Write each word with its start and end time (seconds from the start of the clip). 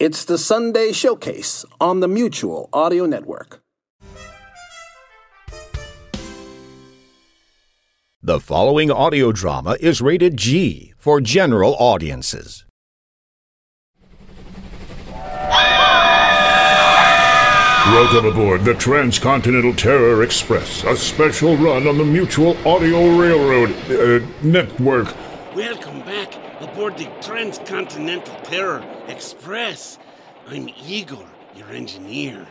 It's 0.00 0.24
the 0.24 0.38
Sunday 0.38 0.92
Showcase 0.92 1.66
on 1.78 2.00
the 2.00 2.08
Mutual 2.08 2.70
Audio 2.72 3.04
Network. 3.04 3.60
The 8.22 8.40
following 8.40 8.90
audio 8.90 9.30
drama 9.30 9.76
is 9.78 10.00
rated 10.00 10.38
G 10.38 10.94
for 10.96 11.20
general 11.20 11.76
audiences. 11.78 12.64
Welcome 17.92 18.24
aboard 18.24 18.64
the 18.64 18.76
Transcontinental 18.78 19.74
Terror 19.74 20.22
Express, 20.22 20.82
a 20.84 20.96
special 20.96 21.58
run 21.58 21.86
on 21.86 21.98
the 21.98 22.04
Mutual 22.06 22.56
Audio 22.66 23.18
Railroad 23.18 23.72
uh, 23.90 24.26
Network. 24.42 25.14
Welcome 25.54 26.00
back 26.00 26.39
aboard 26.60 26.98
the 26.98 27.10
Transcontinental 27.22 28.36
Terror 28.42 28.84
Express. 29.08 29.98
I'm 30.46 30.68
Igor, 30.86 31.26
your 31.56 31.68
engineer. 31.70 32.46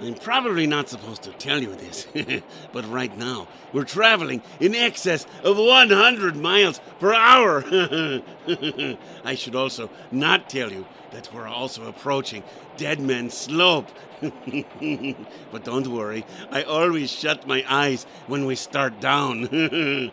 I'm 0.00 0.14
probably 0.14 0.66
not 0.66 0.88
supposed 0.88 1.22
to 1.24 1.32
tell 1.32 1.60
you 1.60 1.74
this, 1.74 2.06
but 2.72 2.90
right 2.90 3.14
now 3.18 3.48
we're 3.74 3.84
traveling 3.84 4.42
in 4.58 4.74
excess 4.74 5.26
of 5.44 5.58
100 5.58 6.36
miles 6.36 6.80
per 6.98 7.12
hour. 7.12 7.62
I 9.24 9.34
should 9.34 9.54
also 9.54 9.90
not 10.10 10.48
tell 10.48 10.72
you 10.72 10.86
that 11.12 11.32
we're 11.34 11.46
also 11.48 11.86
approaching 11.86 12.42
Dead 12.78 12.98
Man's 12.98 13.34
Slope. 13.34 13.90
but 14.22 15.64
don't 15.64 15.86
worry, 15.86 16.24
I 16.50 16.62
always 16.62 17.10
shut 17.10 17.46
my 17.46 17.62
eyes 17.68 18.04
when 18.26 18.46
we 18.46 18.54
start 18.54 19.00
down. 19.00 20.12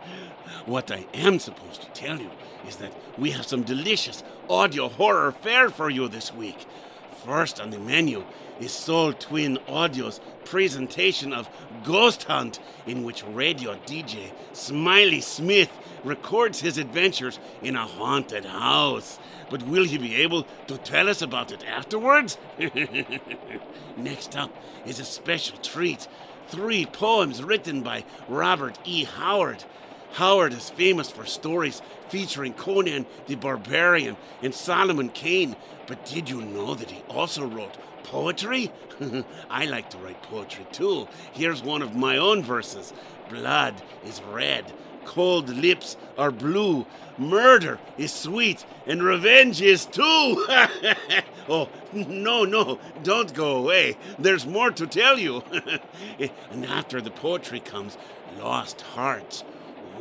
what 0.66 0.92
I 0.92 1.06
am 1.14 1.40
supposed 1.40 1.82
to 1.84 1.90
tell 1.92 2.20
you 2.20 2.32
is 2.68 2.78
that 2.78 2.94
we 3.18 3.32
have 3.32 3.46
some 3.46 3.64
delicious 3.64 4.24
audio 4.50 4.90
horror 4.90 5.32
fare 5.32 5.70
for 5.70 5.90
you 5.90 6.08
this 6.08 6.34
week. 6.34 6.66
First 7.26 7.60
on 7.60 7.72
the 7.72 7.80
menu 7.80 8.24
is 8.60 8.72
Soul 8.72 9.14
Twin 9.14 9.58
Audio's 9.68 10.20
presentation 10.46 11.34
of 11.34 11.50
Ghost 11.84 12.24
Hunt, 12.24 12.60
in 12.86 13.04
which 13.04 13.24
radio 13.26 13.76
DJ 13.86 14.32
Smiley 14.54 15.22
Smith 15.22 15.70
records 16.04 16.60
his 16.60 16.78
adventures 16.78 17.40
in 17.62 17.76
a 17.76 17.86
haunted 17.86 18.46
house. 18.46 19.20
But 19.50 19.64
will 19.64 19.84
he 19.86 19.98
be 19.98 20.16
able 20.16 20.44
to 20.68 20.78
tell 20.78 21.10
us 21.10 21.22
about 21.22 21.52
it 21.52 21.66
afterwards? 21.66 22.38
Next 23.98 24.38
up 24.38 24.52
is 24.86 25.00
a 25.00 25.06
special 25.06 25.58
treat 25.58 26.08
three 26.48 26.86
poems 26.86 27.44
written 27.44 27.82
by 27.82 28.04
Robert 28.28 28.78
E. 28.86 29.04
Howard. 29.04 29.64
Howard 30.14 30.54
is 30.54 30.70
famous 30.70 31.10
for 31.10 31.26
stories 31.26 31.82
featuring 32.10 32.54
Conan 32.54 33.06
the 33.28 33.36
Barbarian 33.36 34.18
and 34.42 34.54
Solomon 34.54 35.10
Kane, 35.10 35.56
but 35.86 36.06
did 36.06 36.30
you 36.30 36.42
know 36.42 36.74
that 36.76 36.92
he 36.92 37.04
also 37.10 37.46
wrote 37.46 37.78
poetry? 38.04 38.72
I 39.50 39.66
like 39.66 39.90
to 39.92 39.98
write 39.98 40.22
poetry 40.24 40.66
too. 40.72 41.08
Here's 41.34 41.62
one 41.62 41.82
of 41.82 41.96
my 41.96 42.18
own 42.18 42.44
verses 42.44 42.94
Blood 43.30 43.76
is 44.06 44.22
red, 44.22 44.72
cold 45.06 45.50
lips 45.50 45.98
are 46.18 46.32
blue, 46.32 46.86
murder 47.18 47.80
is 47.98 48.14
sweet, 48.14 48.66
and 48.86 49.04
revenge 49.04 49.62
is 49.62 49.86
too. 49.86 50.02
oh, 51.50 51.70
no, 51.94 52.44
no, 52.44 52.80
don't 53.04 53.34
go 53.34 53.58
away. 53.58 53.98
There's 54.20 54.46
more 54.46 54.72
to 54.72 54.88
tell 54.88 55.20
you. 55.20 55.44
and 56.52 56.66
after 56.66 57.02
the 57.02 57.12
poetry 57.12 57.60
comes 57.60 57.98
Lost 58.40 58.82
Hearts. 58.82 59.44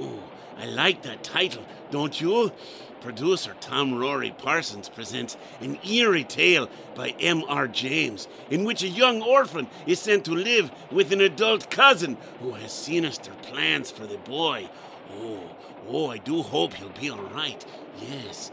Ooh, 0.01 0.23
I 0.59 0.67
like 0.67 1.03
that 1.03 1.23
title, 1.23 1.65
don't 1.91 2.21
you? 2.21 2.53
Producer 3.01 3.55
Tom 3.61 3.95
Rory 3.95 4.34
Parsons 4.37 4.89
presents 4.89 5.37
an 5.61 5.79
eerie 5.87 6.25
tale 6.25 6.69
by 6.95 7.11
M.R. 7.21 7.69
James, 7.69 8.27
in 8.51 8.65
which 8.65 8.83
a 8.83 8.89
young 8.89 9.23
orphan 9.23 9.69
is 9.87 10.01
sent 10.01 10.25
to 10.25 10.33
live 10.33 10.71
with 10.91 11.12
an 11.12 11.21
adult 11.21 11.71
cousin 11.71 12.17
who 12.41 12.53
has 12.53 12.73
sinister 12.73 13.33
plans 13.43 13.91
for 13.91 14.07
the 14.07 14.19
boy. 14.19 14.69
Oh, 15.12 15.41
oh, 15.89 16.11
I 16.11 16.19
do 16.19 16.43
hope 16.43 16.75
he'll 16.75 16.89
be 16.89 17.11
all 17.11 17.23
right. 17.23 17.65
Yes. 18.01 18.51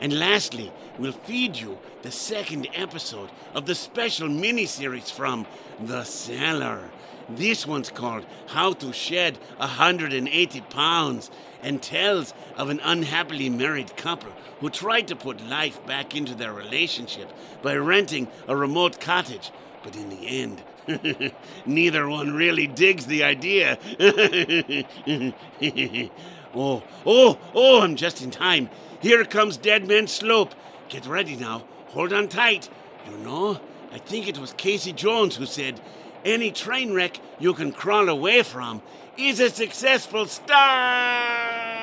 And 0.00 0.18
lastly, 0.18 0.72
we'll 0.98 1.12
feed 1.12 1.56
you 1.56 1.78
the 2.02 2.10
second 2.10 2.68
episode 2.74 3.30
of 3.54 3.64
the 3.66 3.74
special 3.74 4.28
miniseries 4.28 5.10
from 5.10 5.46
The 5.80 6.04
Cellar. 6.04 6.90
This 7.28 7.66
one's 7.66 7.90
called 7.90 8.24
How 8.46 8.72
to 8.74 8.92
Shed 8.92 9.38
180 9.56 10.60
Pounds 10.62 11.30
and 11.62 11.82
tells 11.82 12.32
of 12.56 12.70
an 12.70 12.80
unhappily 12.84 13.50
married 13.50 13.96
couple 13.96 14.30
who 14.60 14.70
tried 14.70 15.08
to 15.08 15.16
put 15.16 15.44
life 15.48 15.84
back 15.86 16.14
into 16.14 16.34
their 16.34 16.52
relationship 16.52 17.32
by 17.62 17.74
renting 17.76 18.28
a 18.46 18.56
remote 18.56 19.00
cottage. 19.00 19.50
But 19.82 19.96
in 19.96 20.08
the 20.08 20.28
end, 20.28 20.62
neither 21.66 22.08
one 22.08 22.32
really 22.34 22.68
digs 22.68 23.06
the 23.06 23.24
idea. 23.24 23.78
oh, 26.54 26.82
oh, 27.04 27.38
oh, 27.54 27.82
I'm 27.82 27.96
just 27.96 28.22
in 28.22 28.30
time. 28.30 28.70
Here 29.00 29.24
comes 29.24 29.56
Dead 29.56 29.86
Man's 29.86 30.12
Slope. 30.12 30.54
Get 30.88 31.06
ready 31.06 31.34
now. 31.36 31.64
Hold 31.88 32.12
on 32.12 32.28
tight. 32.28 32.70
You 33.10 33.16
know, 33.18 33.60
I 33.92 33.98
think 33.98 34.28
it 34.28 34.38
was 34.38 34.52
Casey 34.52 34.92
Jones 34.92 35.34
who 35.36 35.46
said, 35.46 35.80
any 36.26 36.50
train 36.50 36.92
wreck 36.92 37.18
you 37.38 37.54
can 37.54 37.72
crawl 37.72 38.08
away 38.08 38.42
from 38.42 38.82
is 39.16 39.40
a 39.40 39.48
successful 39.48 40.26
start. 40.26 41.76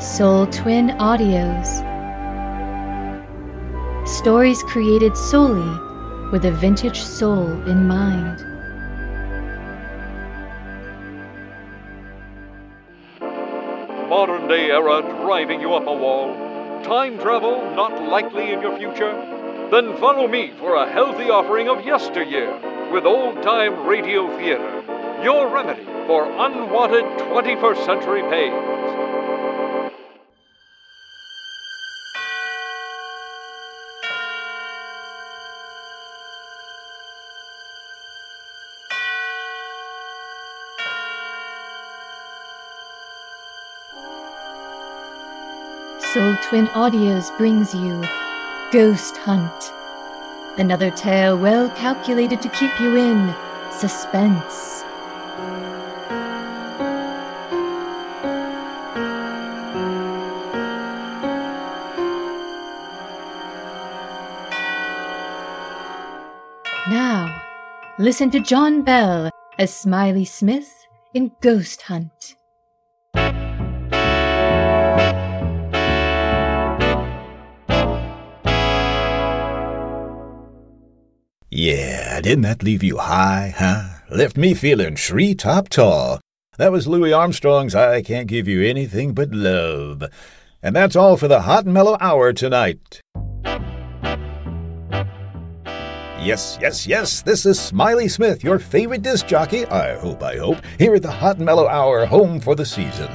Soul 0.00 0.46
Twin 0.48 0.90
Audios. 0.98 1.86
Stories 4.06 4.62
created 4.64 5.16
solely 5.16 5.78
with 6.30 6.44
a 6.44 6.52
vintage 6.52 7.00
soul 7.00 7.46
in 7.68 7.86
mind. 7.86 8.47
Driving 15.28 15.60
you 15.60 15.74
up 15.74 15.86
a 15.86 15.92
wall. 15.92 16.32
Time 16.84 17.18
travel 17.18 17.60
not 17.76 17.92
likely 18.08 18.50
in 18.50 18.62
your 18.62 18.78
future? 18.78 19.12
Then 19.70 19.94
follow 19.98 20.26
me 20.26 20.54
for 20.58 20.76
a 20.76 20.90
healthy 20.90 21.28
offering 21.28 21.68
of 21.68 21.84
yesteryear 21.84 22.50
with 22.90 23.04
old 23.04 23.42
time 23.42 23.86
radio 23.86 24.26
theater. 24.38 24.82
Your 25.22 25.52
remedy 25.52 25.84
for 26.06 26.24
unwanted 26.24 27.04
21st 27.28 27.84
century 27.84 28.22
pains. 28.22 29.07
Twin 46.48 46.68
Audios 46.68 47.36
brings 47.36 47.74
you 47.74 48.02
Ghost 48.72 49.18
Hunt. 49.18 49.70
Another 50.58 50.90
tale 50.90 51.36
well 51.36 51.68
calculated 51.76 52.40
to 52.40 52.48
keep 52.48 52.70
you 52.80 52.96
in 52.96 53.34
suspense. 53.70 54.82
Now, 66.88 67.42
listen 67.98 68.30
to 68.30 68.40
John 68.40 68.80
Bell 68.80 69.30
as 69.58 69.74
Smiley 69.74 70.24
Smith 70.24 70.86
in 71.12 71.32
Ghost 71.42 71.82
Hunt. 71.82 72.37
Yeah, 81.60 82.20
didn't 82.20 82.42
that 82.42 82.62
leave 82.62 82.84
you 82.84 82.98
high, 82.98 83.52
huh? 83.58 83.82
Left 84.16 84.36
me 84.36 84.54
feeling 84.54 84.94
tree 84.94 85.34
top 85.34 85.68
tall. 85.68 86.20
That 86.56 86.70
was 86.70 86.86
Louis 86.86 87.12
Armstrong's 87.12 87.74
I 87.74 88.00
Can't 88.00 88.28
Give 88.28 88.46
You 88.46 88.62
Anything 88.62 89.12
But 89.12 89.32
Love. 89.32 90.04
And 90.62 90.76
that's 90.76 90.94
all 90.94 91.16
for 91.16 91.26
the 91.26 91.40
Hot 91.40 91.64
and 91.64 91.74
Mellow 91.74 91.96
Hour 92.00 92.32
tonight. 92.32 93.00
Yes, 96.22 96.56
yes, 96.60 96.86
yes, 96.86 97.22
this 97.22 97.44
is 97.44 97.58
Smiley 97.58 98.06
Smith, 98.06 98.44
your 98.44 98.60
favorite 98.60 99.02
disc 99.02 99.26
jockey, 99.26 99.66
I 99.66 99.98
hope, 99.98 100.22
I 100.22 100.36
hope, 100.36 100.58
here 100.78 100.94
at 100.94 101.02
the 101.02 101.10
Hot 101.10 101.38
and 101.38 101.44
Mellow 101.44 101.66
Hour, 101.66 102.06
home 102.06 102.38
for 102.38 102.54
the 102.54 102.64
season. 102.64 103.10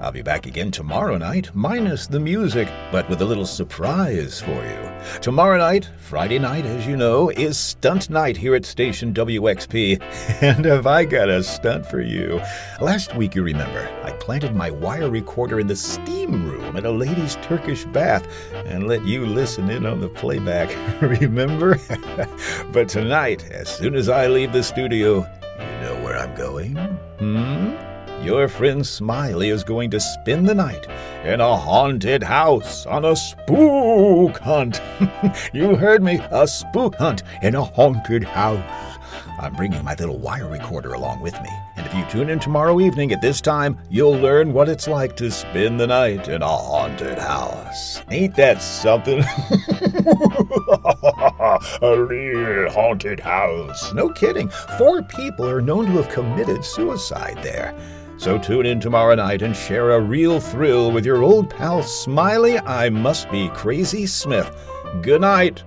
I'll 0.00 0.10
be 0.10 0.22
back 0.22 0.46
again 0.46 0.70
tomorrow 0.70 1.18
night, 1.18 1.50
minus 1.52 2.06
the 2.06 2.20
music, 2.20 2.66
but 2.90 3.06
with 3.10 3.20
a 3.20 3.26
little 3.26 3.44
surprise 3.44 4.40
for 4.40 4.64
you. 4.64 4.93
Tomorrow 5.20 5.58
night, 5.58 5.90
Friday 5.98 6.38
night, 6.38 6.64
as 6.66 6.86
you 6.86 6.96
know, 6.96 7.30
is 7.30 7.58
stunt 7.58 8.10
night 8.10 8.36
here 8.36 8.54
at 8.54 8.64
station 8.64 9.12
WXP. 9.12 10.02
And 10.44 10.64
have 10.64 10.86
I 10.86 11.04
got 11.04 11.28
a 11.28 11.42
stunt 11.42 11.86
for 11.86 12.00
you? 12.00 12.40
Last 12.80 13.14
week, 13.14 13.34
you 13.34 13.42
remember, 13.42 13.88
I 14.02 14.10
planted 14.12 14.54
my 14.54 14.70
wire 14.70 15.10
recorder 15.10 15.60
in 15.60 15.66
the 15.66 15.76
steam 15.76 16.50
room 16.50 16.76
at 16.76 16.84
a 16.84 16.90
lady's 16.90 17.36
Turkish 17.36 17.84
bath 17.86 18.26
and 18.66 18.86
let 18.86 19.04
you 19.04 19.24
listen 19.24 19.70
in 19.70 19.86
on 19.86 20.00
the 20.00 20.08
playback. 20.08 20.70
remember? 21.02 21.78
but 22.72 22.88
tonight, 22.88 23.50
as 23.50 23.68
soon 23.68 23.94
as 23.94 24.08
I 24.08 24.26
leave 24.26 24.52
the 24.52 24.62
studio, 24.62 25.26
you 25.58 25.80
know 25.80 26.00
where 26.02 26.18
I'm 26.18 26.34
going? 26.34 26.76
Hmm? 27.18 27.94
Your 28.24 28.48
friend 28.48 28.86
Smiley 28.86 29.50
is 29.50 29.62
going 29.62 29.90
to 29.90 30.00
spend 30.00 30.48
the 30.48 30.54
night 30.54 30.86
in 31.24 31.40
a 31.40 31.56
haunted 31.56 32.22
house 32.22 32.84
on 32.84 33.04
a 33.04 33.16
spook 33.16 34.36
hunt. 34.38 34.80
you 35.54 35.74
heard 35.74 36.02
me, 36.02 36.20
a 36.30 36.46
spook 36.46 36.96
hunt 36.96 37.22
in 37.42 37.54
a 37.54 37.64
haunted 37.64 38.24
house. 38.24 38.98
I'm 39.40 39.54
bringing 39.54 39.82
my 39.82 39.94
little 39.94 40.18
wire 40.18 40.48
recorder 40.48 40.92
along 40.92 41.20
with 41.20 41.34
me, 41.42 41.48
and 41.76 41.86
if 41.86 41.94
you 41.94 42.04
tune 42.06 42.30
in 42.30 42.38
tomorrow 42.38 42.80
evening 42.80 43.12
at 43.12 43.20
this 43.20 43.40
time, 43.40 43.78
you'll 43.88 44.16
learn 44.16 44.52
what 44.52 44.68
it's 44.68 44.86
like 44.86 45.16
to 45.16 45.30
spend 45.30 45.80
the 45.80 45.86
night 45.86 46.28
in 46.28 46.42
a 46.42 46.46
haunted 46.46 47.18
house. 47.18 48.02
Ain't 48.10 48.36
that 48.36 48.62
something? 48.62 49.18
a 51.82 52.04
real 52.04 52.70
haunted 52.70 53.20
house. 53.20 53.92
No 53.94 54.10
kidding. 54.10 54.48
Four 54.78 55.02
people 55.02 55.48
are 55.48 55.62
known 55.62 55.86
to 55.86 55.92
have 55.92 56.10
committed 56.10 56.64
suicide 56.64 57.38
there. 57.42 57.74
So 58.24 58.38
tune 58.38 58.64
in 58.64 58.80
tomorrow 58.80 59.14
night 59.14 59.42
and 59.42 59.54
share 59.54 59.90
a 59.90 60.00
real 60.00 60.40
thrill 60.40 60.90
with 60.90 61.04
your 61.04 61.22
old 61.22 61.50
pal 61.50 61.82
Smiley 61.82 62.58
I 62.58 62.88
Must 62.88 63.30
Be 63.30 63.50
Crazy 63.50 64.06
Smith. 64.06 64.50
Good 65.02 65.20
night. 65.20 65.62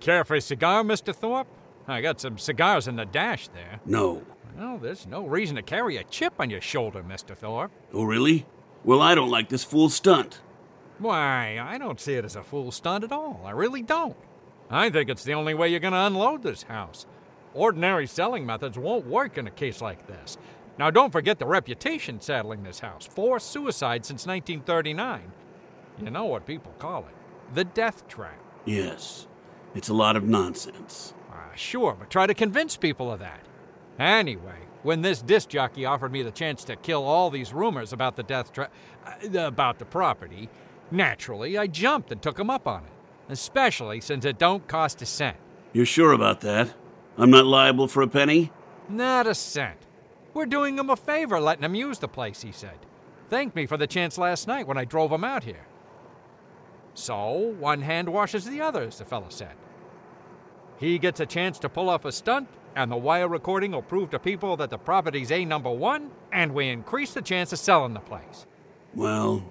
Care 0.00 0.24
for 0.24 0.36
a 0.36 0.40
cigar, 0.40 0.82
Mr. 0.82 1.14
Thorpe? 1.14 1.46
I 1.86 2.00
got 2.00 2.18
some 2.18 2.38
cigars 2.38 2.88
in 2.88 2.96
the 2.96 3.04
dash 3.04 3.48
there. 3.48 3.78
No. 3.84 4.22
Well, 4.56 4.78
there's 4.78 5.06
no 5.06 5.26
reason 5.26 5.56
to 5.56 5.62
carry 5.62 5.98
a 5.98 6.04
chip 6.04 6.32
on 6.38 6.48
your 6.48 6.62
shoulder, 6.62 7.02
Mr. 7.02 7.36
Thorpe. 7.36 7.72
Oh, 7.92 8.04
really? 8.04 8.46
Well, 8.84 9.02
I 9.02 9.14
don't 9.14 9.30
like 9.30 9.48
this 9.48 9.64
fool 9.64 9.88
stunt. 9.90 10.40
Why, 10.98 11.58
I 11.58 11.78
don't 11.78 12.00
see 12.00 12.14
it 12.14 12.24
as 12.24 12.36
a 12.36 12.42
fool 12.42 12.70
stunt 12.70 13.04
at 13.04 13.12
all. 13.12 13.42
I 13.44 13.50
really 13.52 13.82
don't. 13.82 14.16
I 14.70 14.90
think 14.90 15.08
it's 15.10 15.24
the 15.24 15.34
only 15.34 15.54
way 15.54 15.68
you're 15.68 15.80
going 15.80 15.92
to 15.92 16.06
unload 16.06 16.42
this 16.42 16.64
house. 16.64 17.06
Ordinary 17.54 18.06
selling 18.06 18.46
methods 18.46 18.78
won't 18.78 19.06
work 19.06 19.36
in 19.36 19.46
a 19.46 19.50
case 19.50 19.80
like 19.80 20.06
this. 20.06 20.38
Now, 20.78 20.90
don't 20.90 21.10
forget 21.10 21.38
the 21.38 21.46
reputation 21.46 22.20
saddling 22.20 22.62
this 22.62 22.80
house. 22.80 23.06
Four 23.06 23.40
suicides 23.40 24.08
since 24.08 24.26
1939. 24.26 25.32
You 26.02 26.10
know 26.10 26.24
what 26.24 26.46
people 26.46 26.72
call 26.78 27.00
it 27.00 27.14
the 27.54 27.64
death 27.64 28.06
trap. 28.08 28.38
Yes. 28.64 29.26
It's 29.74 29.88
a 29.88 29.94
lot 29.94 30.16
of 30.16 30.24
nonsense. 30.24 31.14
Ah, 31.30 31.50
sure, 31.54 31.96
but 31.98 32.10
try 32.10 32.26
to 32.26 32.34
convince 32.34 32.76
people 32.76 33.12
of 33.12 33.20
that. 33.20 33.40
Anyway, 33.98 34.68
when 34.82 35.02
this 35.02 35.22
disc 35.22 35.48
jockey 35.48 35.84
offered 35.84 36.12
me 36.12 36.22
the 36.22 36.30
chance 36.30 36.64
to 36.64 36.76
kill 36.76 37.04
all 37.04 37.30
these 37.30 37.52
rumors 37.52 37.92
about 37.92 38.16
the 38.16 38.22
death 38.22 38.52
trap, 38.52 38.72
uh, 39.06 39.40
about 39.40 39.78
the 39.78 39.84
property, 39.84 40.48
naturally 40.90 41.58
I 41.58 41.66
jumped 41.66 42.12
and 42.12 42.20
took 42.22 42.38
him 42.38 42.50
up 42.50 42.66
on 42.66 42.84
it. 42.84 42.92
Especially 43.28 44.00
since 44.00 44.24
it 44.24 44.38
don't 44.38 44.66
cost 44.66 45.02
a 45.02 45.06
cent. 45.06 45.36
You're 45.72 45.86
sure 45.86 46.12
about 46.12 46.40
that? 46.40 46.74
I'm 47.16 47.30
not 47.30 47.46
liable 47.46 47.86
for 47.86 48.02
a 48.02 48.08
penny? 48.08 48.50
Not 48.88 49.26
a 49.26 49.34
cent. 49.34 49.78
We're 50.34 50.46
doing 50.46 50.78
him 50.78 50.90
a 50.90 50.96
favor 50.96 51.40
letting 51.40 51.64
him 51.64 51.74
use 51.74 51.98
the 51.98 52.08
place, 52.08 52.42
he 52.42 52.50
said. 52.50 52.78
Thanked 53.28 53.54
me 53.54 53.66
for 53.66 53.76
the 53.76 53.86
chance 53.86 54.18
last 54.18 54.48
night 54.48 54.66
when 54.66 54.78
I 54.78 54.84
drove 54.84 55.12
him 55.12 55.22
out 55.22 55.44
here. 55.44 55.66
So, 56.94 57.54
one 57.58 57.82
hand 57.82 58.08
washes 58.08 58.44
the 58.44 58.60
other, 58.60 58.82
as 58.82 58.98
the 58.98 59.04
fellow 59.04 59.28
said. 59.28 59.54
He 60.78 60.98
gets 60.98 61.20
a 61.20 61.26
chance 61.26 61.58
to 61.60 61.68
pull 61.68 61.88
off 61.88 62.04
a 62.04 62.10
stunt, 62.10 62.48
and 62.76 62.90
the 62.90 62.96
wire 62.96 63.28
recording 63.28 63.72
will 63.72 63.82
prove 63.82 64.10
to 64.10 64.18
people 64.18 64.56
that 64.56 64.70
the 64.70 64.78
property's 64.78 65.30
A 65.30 65.44
number 65.44 65.70
one, 65.70 66.10
and 66.32 66.54
we 66.54 66.68
increase 66.68 67.12
the 67.12 67.22
chance 67.22 67.52
of 67.52 67.58
selling 67.58 67.94
the 67.94 68.00
place. 68.00 68.46
Well, 68.94 69.44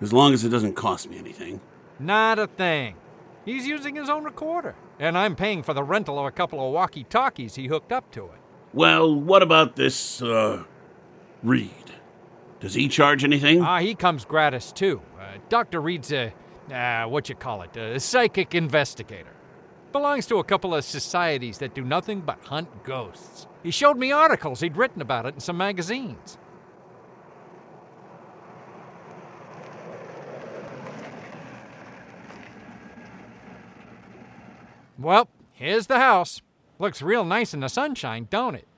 as 0.00 0.12
long 0.12 0.32
as 0.32 0.44
it 0.44 0.48
doesn't 0.48 0.74
cost 0.74 1.08
me 1.08 1.18
anything. 1.18 1.60
Not 1.98 2.38
a 2.38 2.46
thing. 2.46 2.96
He's 3.44 3.66
using 3.66 3.96
his 3.96 4.08
own 4.08 4.24
recorder, 4.24 4.74
and 4.98 5.16
I'm 5.16 5.36
paying 5.36 5.62
for 5.62 5.74
the 5.74 5.82
rental 5.82 6.18
of 6.18 6.26
a 6.26 6.30
couple 6.30 6.64
of 6.64 6.72
walkie 6.72 7.04
talkies 7.04 7.54
he 7.54 7.66
hooked 7.66 7.92
up 7.92 8.10
to 8.12 8.24
it. 8.24 8.40
Well, 8.72 9.14
what 9.14 9.42
about 9.42 9.76
this, 9.76 10.22
uh, 10.22 10.64
Reed? 11.42 11.70
Does 12.60 12.74
he 12.74 12.88
charge 12.88 13.24
anything? 13.24 13.62
Ah, 13.62 13.80
he 13.80 13.94
comes 13.94 14.24
gratis 14.24 14.70
too. 14.72 15.00
Uh, 15.18 15.38
Dr. 15.48 15.80
Reed's 15.80 16.12
a, 16.12 16.32
uh, 16.72 17.04
what 17.04 17.28
you 17.28 17.34
call 17.34 17.62
it, 17.62 17.76
a 17.76 17.98
psychic 17.98 18.54
investigator. 18.54 19.32
Belongs 19.92 20.26
to 20.26 20.38
a 20.38 20.44
couple 20.44 20.74
of 20.74 20.84
societies 20.84 21.58
that 21.58 21.74
do 21.74 21.82
nothing 21.82 22.20
but 22.20 22.44
hunt 22.44 22.84
ghosts. 22.84 23.48
He 23.62 23.72
showed 23.72 23.98
me 23.98 24.12
articles 24.12 24.60
he'd 24.60 24.76
written 24.76 25.02
about 25.02 25.26
it 25.26 25.34
in 25.34 25.40
some 25.40 25.56
magazines. 25.56 26.38
Well, 34.96 35.28
here's 35.52 35.86
the 35.86 35.98
house. 35.98 36.42
Looks 36.78 37.02
real 37.02 37.24
nice 37.24 37.52
in 37.54 37.60
the 37.60 37.68
sunshine, 37.68 38.28
don't 38.30 38.54
it? 38.54 38.68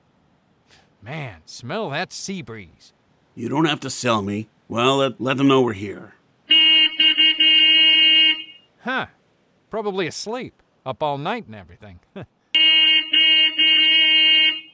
Man, 1.01 1.41
smell 1.45 1.89
that 1.89 2.13
sea 2.13 2.41
breeze. 2.41 2.93
You 3.35 3.49
don't 3.49 3.65
have 3.65 3.81
to 3.81 3.89
sell 3.89 4.21
me. 4.21 4.47
Well, 4.69 4.97
let, 4.97 5.19
let 5.19 5.37
them 5.37 5.49
know 5.49 5.61
we're 5.61 5.73
here. 5.73 6.13
Huh. 8.81 9.07
Probably 9.69 10.07
asleep. 10.07 10.62
Up 10.85 11.01
all 11.01 11.17
night 11.17 11.45
and 11.45 11.55
everything. 11.55 11.99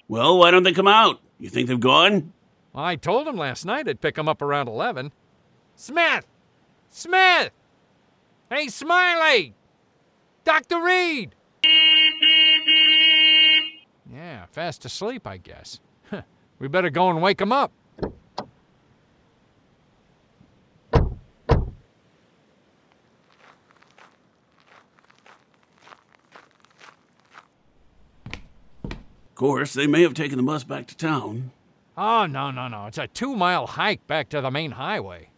well, 0.07 0.37
why 0.37 0.51
don't 0.51 0.63
they 0.63 0.73
come 0.73 0.87
out? 0.87 1.19
You 1.39 1.49
think 1.49 1.67
they've 1.67 1.79
gone? 1.79 2.33
I 2.73 2.95
told 2.95 3.27
them 3.27 3.37
last 3.37 3.65
night 3.65 3.87
I'd 3.87 4.01
pick 4.01 4.15
them 4.15 4.27
up 4.27 4.41
around 4.41 4.67
11. 4.67 5.11
Smith! 5.75 6.25
Smith! 6.89 7.51
Hey, 8.49 8.67
Smiley! 8.67 9.53
Dr. 10.43 10.81
Reed! 10.81 11.35
Yeah, 14.11 14.45
fast 14.51 14.85
asleep, 14.85 15.27
I 15.27 15.37
guess. 15.37 15.79
we 16.59 16.67
better 16.67 16.89
go 16.89 17.09
and 17.09 17.21
wake 17.21 17.39
him 17.39 17.51
up. 17.51 17.71
Course, 29.39 29.71
they 29.71 29.87
may 29.87 30.01
have 30.01 30.13
taken 30.13 30.35
the 30.35 30.43
bus 30.43 30.65
back 30.65 30.85
to 30.85 30.97
town. 30.97 31.51
Oh, 31.97 32.25
no, 32.25 32.51
no, 32.51 32.67
no. 32.67 32.87
It's 32.87 32.97
a 32.97 33.07
two 33.07 33.35
mile 33.37 33.65
hike 33.65 34.05
back 34.05 34.27
to 34.29 34.41
the 34.41 34.51
main 34.51 34.71
highway. 34.71 35.29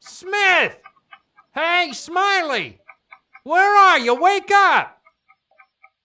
Smith! 0.00 0.76
Hey, 1.54 1.90
Smiley! 1.94 2.78
Where 3.44 3.76
are 3.76 3.98
you? 3.98 4.14
Wake 4.14 4.50
up! 4.52 5.00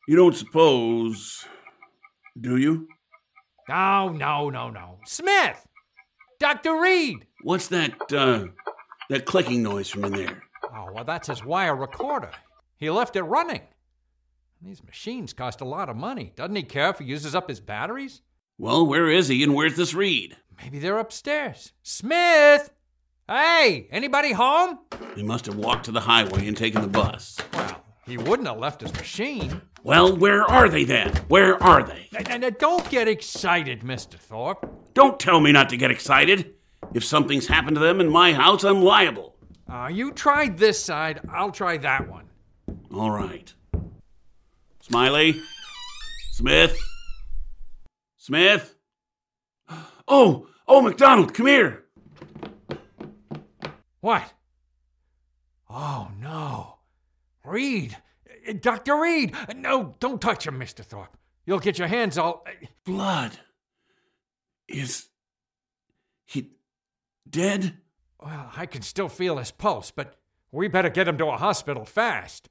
You 0.08 0.16
don't 0.16 0.36
suppose. 0.36 1.46
Do 2.40 2.56
you? 2.56 2.88
No, 3.68 4.10
no, 4.10 4.50
no, 4.50 4.70
no. 4.70 5.00
Smith! 5.06 5.68
Dr. 6.40 6.82
Reed! 6.82 7.26
What's 7.44 7.68
that, 7.68 7.94
uh, 8.14 8.46
that 9.10 9.26
clicking 9.26 9.62
noise 9.62 9.90
from 9.90 10.06
in 10.06 10.14
there? 10.14 10.44
Oh, 10.74 10.92
well, 10.94 11.04
that's 11.04 11.28
his 11.28 11.44
wire 11.44 11.76
recorder. 11.76 12.32
He 12.80 12.90
left 12.90 13.16
it 13.18 13.24
running. 13.24 13.62
These 14.62 14.84
machines 14.84 15.34
cost 15.34 15.62
a 15.62 15.66
lot 15.66 15.90
of 15.90 15.98
money. 15.98 16.32
Doesn't 16.36 16.56
he 16.56 16.64
care 16.64 16.90
if 16.90 17.00
he 17.00 17.06
uses 17.06 17.36
up 17.36 17.50
his 17.50 17.60
batteries? 17.60 18.22
Well, 18.58 18.86
where 18.86 19.10
is 19.10 19.28
he 19.28 19.44
and 19.44 19.54
where's 19.54 19.76
this 19.76 19.94
Reed? 19.94 20.38
Maybe 20.62 20.80
they're 20.80 20.98
upstairs. 20.98 21.74
Smith! 21.84 22.72
Hey, 23.28 23.88
anybody 23.92 24.32
home? 24.32 24.80
He 25.16 25.24
must 25.24 25.46
have 25.46 25.56
walked 25.56 25.86
to 25.86 25.92
the 25.92 26.00
highway 26.02 26.48
and 26.48 26.58
taken 26.58 26.82
the 26.82 26.88
bus. 26.88 27.38
Well, 27.54 27.84
He 28.06 28.18
wouldn't 28.18 28.48
have 28.48 28.58
left 28.58 28.82
his 28.82 28.94
machine. 28.94 29.62
Well, 29.84 30.16
where 30.16 30.44
are 30.44 30.68
they 30.68 30.84
then? 30.84 31.14
Where 31.28 31.62
are 31.62 31.84
they? 31.84 32.08
And, 32.18 32.44
and 32.44 32.58
don't 32.58 32.90
get 32.90 33.08
excited, 33.08 33.82
Mr. 33.82 34.16
Thorpe. 34.16 34.94
Don't 34.94 35.20
tell 35.20 35.40
me 35.40 35.52
not 35.52 35.70
to 35.70 35.78
get 35.78 35.92
excited. 35.92 36.54
If 36.94 37.04
something's 37.04 37.48
happened 37.48 37.76
to 37.76 37.82
them 37.82 38.02
in 38.02 38.10
my 38.10 38.34
house, 38.34 38.64
I'm 38.64 38.82
liable. 38.82 39.36
Uh, 39.72 39.90
you 39.92 40.12
tried 40.12 40.58
this 40.58 40.84
side, 40.84 41.22
I'll 41.32 41.52
try 41.52 41.78
that 41.78 42.10
one. 42.10 42.29
All 42.94 43.12
right. 43.12 43.54
Smiley? 44.82 45.40
Smith? 46.32 46.78
Smith? 48.18 48.76
Oh, 50.08 50.48
oh, 50.68 50.82
McDonald, 50.82 51.34
come 51.34 51.46
here. 51.46 51.84
What? 54.02 54.34
Oh, 55.70 56.10
no. 56.20 56.78
Reed. 57.46 57.96
Uh, 58.48 58.54
Dr. 58.60 59.00
Reed. 59.00 59.36
No, 59.56 59.96
don't 60.00 60.20
touch 60.22 60.48
him, 60.48 60.60
Mr. 60.60 60.84
Thorpe. 60.84 61.16
You'll 61.46 61.60
get 61.60 61.78
your 61.78 61.88
hands 61.88 62.18
all. 62.18 62.44
uh, 62.48 62.66
Blood. 62.86 63.38
Is 64.68 65.10
he 66.26 66.52
dead? 67.30 67.78
Well, 68.24 68.52
I 68.56 68.66
can 68.66 68.82
still 68.82 69.10
feel 69.10 69.38
his 69.38 69.52
pulse, 69.52 69.92
but 69.92 70.16
we 70.52 70.68
better 70.68 70.90
get 70.90 71.08
him 71.08 71.18
to 71.20 71.28
a 71.28 71.38
hospital 71.38 71.86
fast. 71.86 72.50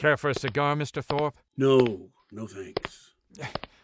Care 0.00 0.16
for 0.16 0.30
a 0.30 0.34
cigar, 0.34 0.74
Mr. 0.76 1.04
Thorpe? 1.04 1.36
No, 1.58 2.08
no 2.32 2.46
thanks. 2.46 3.10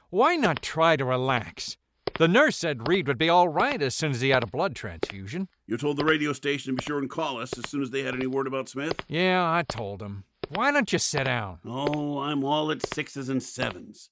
Why 0.08 0.35
not 0.37 0.62
try 0.62 0.96
to 0.96 1.04
relax? 1.04 1.76
The 2.18 2.26
nurse 2.26 2.56
said 2.56 2.88
Reed 2.88 3.06
would 3.06 3.18
be 3.18 3.28
all 3.28 3.49
right 3.49 3.82
as 3.82 3.94
soon 3.94 4.12
as 4.12 4.23
he 4.23 4.30
had 4.30 4.42
a 4.42 4.46
blood 4.46 4.75
transfusion. 4.75 5.49
You 5.66 5.76
told 5.76 5.99
the 5.99 6.06
radio 6.06 6.32
station 6.32 6.73
to 6.73 6.76
be 6.78 6.82
sure 6.82 6.96
and 6.96 7.11
call 7.11 7.38
us 7.38 7.58
as 7.58 7.68
soon 7.68 7.82
as 7.82 7.90
they 7.90 8.02
had 8.02 8.14
any 8.14 8.26
word 8.26 8.46
about 8.46 8.70
Smith? 8.70 9.04
Yeah, 9.08 9.44
I 9.44 9.62
told 9.62 10.00
him. 10.00 10.25
Why 10.49 10.70
don't 10.70 10.90
you 10.90 10.99
sit 10.99 11.25
down? 11.25 11.58
Oh, 11.66 12.20
I'm 12.20 12.42
all 12.44 12.70
at 12.70 12.87
sixes 12.87 13.28
and 13.28 13.42
sevens. 13.42 14.08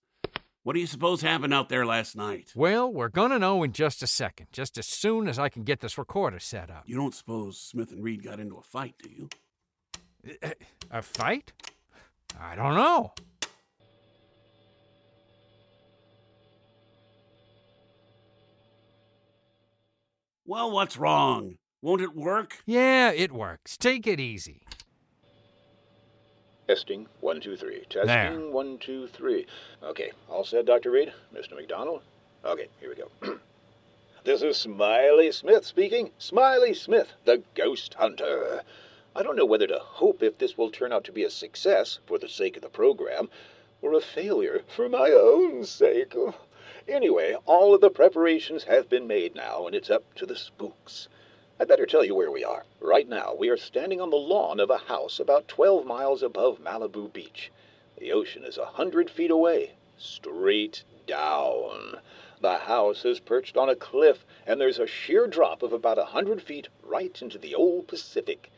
What 0.63 0.75
do 0.75 0.81
you 0.81 0.87
suppose 0.87 1.23
happened 1.23 1.55
out 1.55 1.71
there 1.71 1.87
last 1.87 2.17
night? 2.17 2.53
Well, 2.55 2.93
we're 2.93 3.09
gonna 3.09 3.39
know 3.39 3.63
in 3.63 3.73
just 3.73 4.03
a 4.03 4.07
second, 4.07 4.49
just 4.53 4.77
as 4.77 4.87
soon 4.87 5.27
as 5.27 5.39
I 5.39 5.49
can 5.49 5.63
get 5.63 5.81
this 5.81 5.97
recorder 5.97 6.39
set 6.39 6.71
up. 6.71 6.83
You 6.85 6.97
don't 6.97 7.15
suppose 7.15 7.59
Smith 7.59 7.93
and 7.93 8.05
Reed 8.05 8.23
got 8.23 8.41
into 8.41 8.57
a 8.57 8.63
fight, 8.63 8.97
do 9.03 9.09
you? 9.09 9.29
A 10.91 11.01
fight? 11.01 11.53
I 12.41 12.55
don't 12.57 12.75
know. 12.75 13.13
Well, 20.47 20.71
what's 20.71 20.97
wrong? 20.97 21.57
Won't 21.81 22.03
it 22.03 22.15
work? 22.15 22.59
Yeah, 22.67 23.11
it 23.13 23.33
works. 23.33 23.77
Take 23.77 24.07
it 24.07 24.21
easy. 24.21 24.63
Testing, 26.67 27.07
one, 27.21 27.41
two, 27.41 27.57
three. 27.57 27.81
Testing, 27.91 28.07
There. 28.07 28.41
one, 28.51 28.79
two, 28.79 29.07
three. 29.09 29.47
Okay, 29.83 30.13
all 30.29 30.45
set, 30.45 30.65
Dr. 30.67 30.91
Reed? 30.91 31.13
Mr. 31.35 31.55
McDonald? 31.55 32.03
Okay, 32.45 32.69
here 32.81 32.89
we 32.91 32.95
go. 32.97 33.39
this 34.25 34.41
is 34.43 34.57
Smiley 34.57 35.31
Smith 35.31 35.67
speaking. 35.67 36.11
Smiley 36.19 36.73
Smith, 36.73 37.09
the 37.27 37.43
ghost 37.55 37.95
hunter. 37.95 38.63
I 39.17 39.23
don't 39.23 39.37
know 39.37 39.47
whether 39.47 39.69
to 39.69 39.79
hope 39.79 40.25
if 40.25 40.39
this 40.39 40.59
will 40.59 40.73
turn 40.73 40.93
out 40.93 41.05
to 41.05 41.13
be 41.13 41.23
a 41.23 41.31
success 41.31 42.01
for 42.05 42.19
the 42.19 42.29
sake 42.29 42.57
of 42.57 42.63
the 42.63 42.69
program, 42.69 43.31
or 43.81 43.93
a 43.93 44.01
failure 44.01 44.65
for 44.67 44.89
my 44.89 45.13
own 45.13 45.65
sake. 45.65 46.15
Anyway, 46.89 47.37
all 47.47 47.73
of 47.73 47.81
the 47.81 47.91
preparations 47.91 48.65
have 48.65 48.89
been 48.89 49.07
made 49.07 49.37
now, 49.37 49.69
and 49.69 49.77
it's 49.77 49.89
up 49.89 50.03
to 50.15 50.27
the 50.27 50.35
spooks. 50.35 51.07
I'd 51.61 51.69
better 51.69 51.87
tell 51.87 52.05
you 52.05 52.17
where 52.17 52.33
we 52.33 52.43
are. 52.43 52.65
Right 52.81 53.09
now, 53.09 53.33
we 53.35 53.49
are 53.51 53.57
standing 53.57 54.01
on 54.01 54.11
the 54.11 54.17
lawn 54.17 54.59
of 54.59 54.69
a 54.69 54.79
house 54.79 55.21
about 55.21 55.47
12 55.47 55.87
miles 55.87 56.21
above 56.21 56.59
Malibu 56.59 57.13
Beach. 57.13 57.53
The 57.97 58.11
ocean 58.11 58.43
is 58.45 58.59
a 58.59 58.67
hundred 58.67 59.09
feet 59.09 59.31
away, 59.31 59.75
straight 59.97 60.83
down. 61.07 62.01
The 62.41 62.59
house 62.59 63.05
is 63.05 63.21
perched 63.21 63.57
on 63.57 63.69
a 63.69 63.77
cliff, 63.77 64.27
and 64.45 64.61
there's 64.61 64.81
a 64.81 64.89
sheer 64.89 65.29
drop 65.29 65.63
of 65.63 65.73
about 65.73 65.99
a 65.99 66.07
hundred 66.07 66.43
feet 66.43 66.67
right 66.83 67.23
into 67.23 67.39
the 67.39 67.55
old 67.55 67.87
Pacific. 67.87 68.51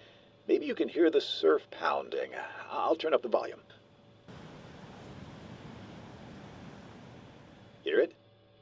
Maybe 0.48 0.66
you 0.66 0.74
can 0.74 0.88
hear 0.88 1.10
the 1.10 1.20
surf 1.20 1.62
pounding. 1.70 2.30
I'll 2.70 2.94
turn 2.94 3.14
up 3.14 3.22
the 3.22 3.28
volume. 3.28 3.60
Hear 7.82 8.00
it? 8.00 8.12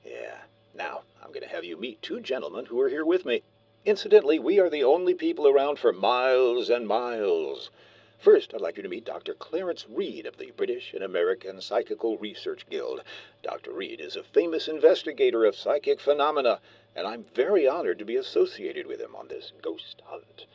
Yeah. 0.05 0.37
Now, 0.75 1.03
I'm 1.23 1.29
going 1.29 1.43
to 1.43 1.55
have 1.55 1.65
you 1.65 1.77
meet 1.77 2.01
two 2.01 2.21
gentlemen 2.21 2.67
who 2.67 2.81
are 2.81 2.89
here 2.89 3.05
with 3.05 3.25
me. 3.25 3.43
Incidentally, 3.85 4.39
we 4.39 4.59
are 4.59 4.71
the 4.71 4.85
only 4.85 5.13
people 5.15 5.47
around 5.47 5.79
for 5.79 5.93
miles 5.93 6.71
and 6.71 6.89
miles. 6.89 7.71
First, 8.19 8.55
I'd 8.55 8.63
like 8.63 8.79
you 8.79 8.83
to 8.83 8.89
meet 8.89 9.05
Dr. 9.05 9.35
Clarence 9.35 9.87
Reed 9.87 10.25
of 10.25 10.39
the 10.39 10.53
British 10.53 10.95
and 10.95 11.05
American 11.05 11.61
Psychical 11.61 12.17
Research 12.17 12.65
Guild. 12.71 13.03
Dr. 13.43 13.73
Reed 13.73 14.01
is 14.01 14.17
a 14.17 14.23
famous 14.23 14.69
investigator 14.69 15.45
of 15.45 15.55
psychic 15.55 16.01
phenomena, 16.01 16.61
and 16.97 17.07
I'm 17.07 17.25
very 17.35 17.69
honored 17.69 17.99
to 17.99 18.07
be 18.07 18.17
associated 18.17 18.87
with 18.87 19.01
him 19.01 19.15
on 19.15 19.29
this 19.29 19.53
ghost 19.61 20.01
hunt. 20.07 20.47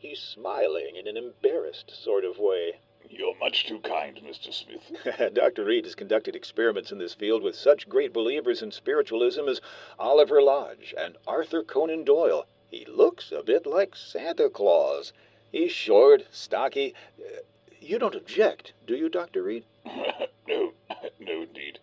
He's 0.00 0.18
smiling 0.18 0.96
in 0.96 1.06
an 1.06 1.18
embarrassed 1.18 1.90
sort 1.90 2.24
of 2.24 2.38
way. 2.38 2.78
You're 3.10 3.36
much 3.36 3.66
too 3.66 3.80
kind, 3.80 4.16
Mr. 4.16 4.50
Smith. 4.50 5.34
Dr. 5.34 5.66
Reed 5.66 5.84
has 5.84 5.94
conducted 5.94 6.34
experiments 6.34 6.90
in 6.90 6.96
this 6.96 7.12
field 7.12 7.42
with 7.42 7.54
such 7.54 7.86
great 7.86 8.10
believers 8.10 8.62
in 8.62 8.72
spiritualism 8.72 9.46
as 9.46 9.60
Oliver 9.98 10.40
Lodge 10.40 10.94
and 10.96 11.18
Arthur 11.26 11.62
Conan 11.62 12.04
Doyle. 12.04 12.46
He 12.70 12.86
looks 12.86 13.30
a 13.30 13.42
bit 13.42 13.66
like 13.66 13.94
Santa 13.94 14.48
Claus. 14.48 15.12
He's 15.52 15.72
short, 15.72 16.24
stocky. 16.30 16.94
Uh, 17.18 17.40
you 17.78 17.98
don't 17.98 18.14
object, 18.14 18.72
do 18.86 18.96
you, 18.96 19.10
Dr. 19.10 19.42
Reed? 19.42 19.64
no, 19.84 20.24
no, 21.20 21.42
indeed. 21.42 21.78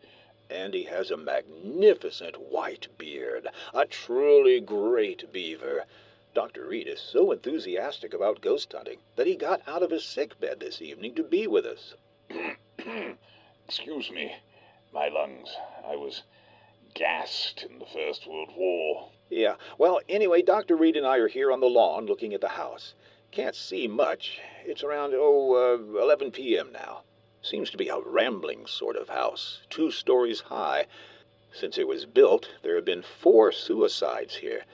And 0.49 0.73
he 0.73 0.85
has 0.85 1.11
a 1.11 1.17
magnificent 1.17 2.35
white 2.49 2.87
beard, 2.97 3.47
a 3.75 3.85
truly 3.85 4.59
great 4.59 5.31
beaver. 5.31 5.85
Dr. 6.37 6.67
Reed 6.67 6.87
is 6.87 6.99
so 7.01 7.31
enthusiastic 7.31 8.13
about 8.13 8.41
ghost 8.41 8.71
hunting 8.71 8.99
that 9.15 9.25
he 9.25 9.35
got 9.35 9.59
out 9.65 9.81
of 9.81 9.89
his 9.89 10.05
sick 10.05 10.39
bed 10.39 10.59
this 10.59 10.83
evening 10.83 11.15
to 11.15 11.23
be 11.23 11.47
with 11.47 11.65
us. 11.65 11.95
Excuse 13.67 14.11
me, 14.11 14.35
my 14.93 15.07
lungs. 15.07 15.55
I 15.83 15.95
was 15.95 16.21
gassed 16.93 17.63
in 17.63 17.79
the 17.79 17.87
First 17.87 18.27
World 18.27 18.51
War. 18.55 19.09
Yeah, 19.31 19.55
well, 19.79 19.99
anyway, 20.07 20.43
Dr. 20.43 20.75
Reed 20.75 20.95
and 20.95 21.07
I 21.07 21.17
are 21.17 21.27
here 21.27 21.51
on 21.51 21.59
the 21.59 21.65
lawn 21.65 22.05
looking 22.05 22.35
at 22.35 22.41
the 22.41 22.49
house. 22.49 22.93
Can't 23.31 23.55
see 23.55 23.87
much. 23.87 24.39
It's 24.63 24.83
around, 24.83 25.13
oh, 25.15 25.55
uh, 25.55 25.99
11 26.03 26.29
p.m. 26.29 26.71
now. 26.71 27.01
Seems 27.41 27.71
to 27.71 27.77
be 27.77 27.89
a 27.89 27.99
rambling 27.99 28.67
sort 28.67 28.95
of 28.95 29.09
house, 29.09 29.61
two 29.71 29.89
stories 29.89 30.41
high. 30.41 30.85
Since 31.51 31.79
it 31.79 31.87
was 31.87 32.05
built, 32.05 32.47
there 32.61 32.75
have 32.75 32.85
been 32.85 33.01
four 33.01 33.51
suicides 33.51 34.35
here. 34.35 34.65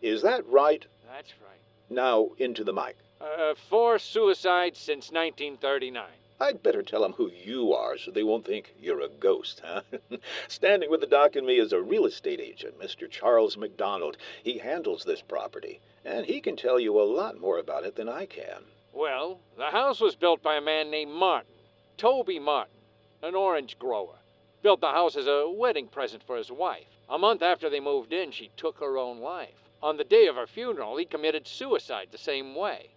Is 0.00 0.22
that 0.22 0.44
right? 0.48 0.84
That's 1.14 1.34
right. 1.46 1.60
Now, 1.90 2.30
into 2.38 2.64
the 2.64 2.72
mic. 2.72 2.96
Uh, 3.20 3.54
four 3.68 3.98
suicides 3.98 4.78
since 4.78 5.12
1939. 5.12 6.04
I'd 6.40 6.62
better 6.62 6.82
tell 6.82 7.04
'em 7.04 7.12
who 7.12 7.30
you 7.30 7.74
are 7.74 7.98
so 7.98 8.10
they 8.10 8.22
won't 8.22 8.46
think 8.46 8.74
you're 8.80 9.02
a 9.02 9.08
ghost, 9.08 9.60
huh? 9.62 9.82
Standing 10.48 10.90
with 10.90 11.00
the 11.00 11.06
doc 11.06 11.36
and 11.36 11.46
me 11.46 11.58
is 11.58 11.74
a 11.74 11.82
real 11.82 12.06
estate 12.06 12.40
agent, 12.40 12.80
Mr. 12.80 13.10
Charles 13.10 13.58
McDonald. 13.58 14.16
He 14.42 14.56
handles 14.56 15.04
this 15.04 15.20
property, 15.20 15.80
and 16.02 16.24
he 16.24 16.40
can 16.40 16.56
tell 16.56 16.80
you 16.80 16.98
a 16.98 17.04
lot 17.04 17.38
more 17.38 17.58
about 17.58 17.84
it 17.84 17.94
than 17.94 18.08
I 18.08 18.24
can. 18.24 18.64
Well, 18.94 19.38
the 19.58 19.70
house 19.70 20.00
was 20.00 20.16
built 20.16 20.42
by 20.42 20.56
a 20.56 20.62
man 20.62 20.90
named 20.90 21.12
Martin, 21.12 21.52
Toby 21.98 22.38
Martin, 22.38 22.74
an 23.20 23.34
orange 23.34 23.78
grower. 23.78 24.16
Built 24.62 24.80
the 24.80 24.92
house 24.92 25.16
as 25.16 25.26
a 25.26 25.46
wedding 25.46 25.88
present 25.88 26.22
for 26.22 26.38
his 26.38 26.50
wife. 26.50 26.88
A 27.10 27.18
month 27.18 27.42
after 27.42 27.68
they 27.68 27.80
moved 27.80 28.14
in, 28.14 28.30
she 28.30 28.50
took 28.56 28.78
her 28.78 28.96
own 28.96 29.18
life. 29.18 29.61
On 29.82 29.96
the 29.96 30.04
day 30.04 30.26
of 30.26 30.36
her 30.36 30.46
funeral, 30.46 30.96
he 30.96 31.04
committed 31.04 31.48
suicide 31.48 32.08
the 32.10 32.18
same 32.18 32.54
way. 32.54 32.90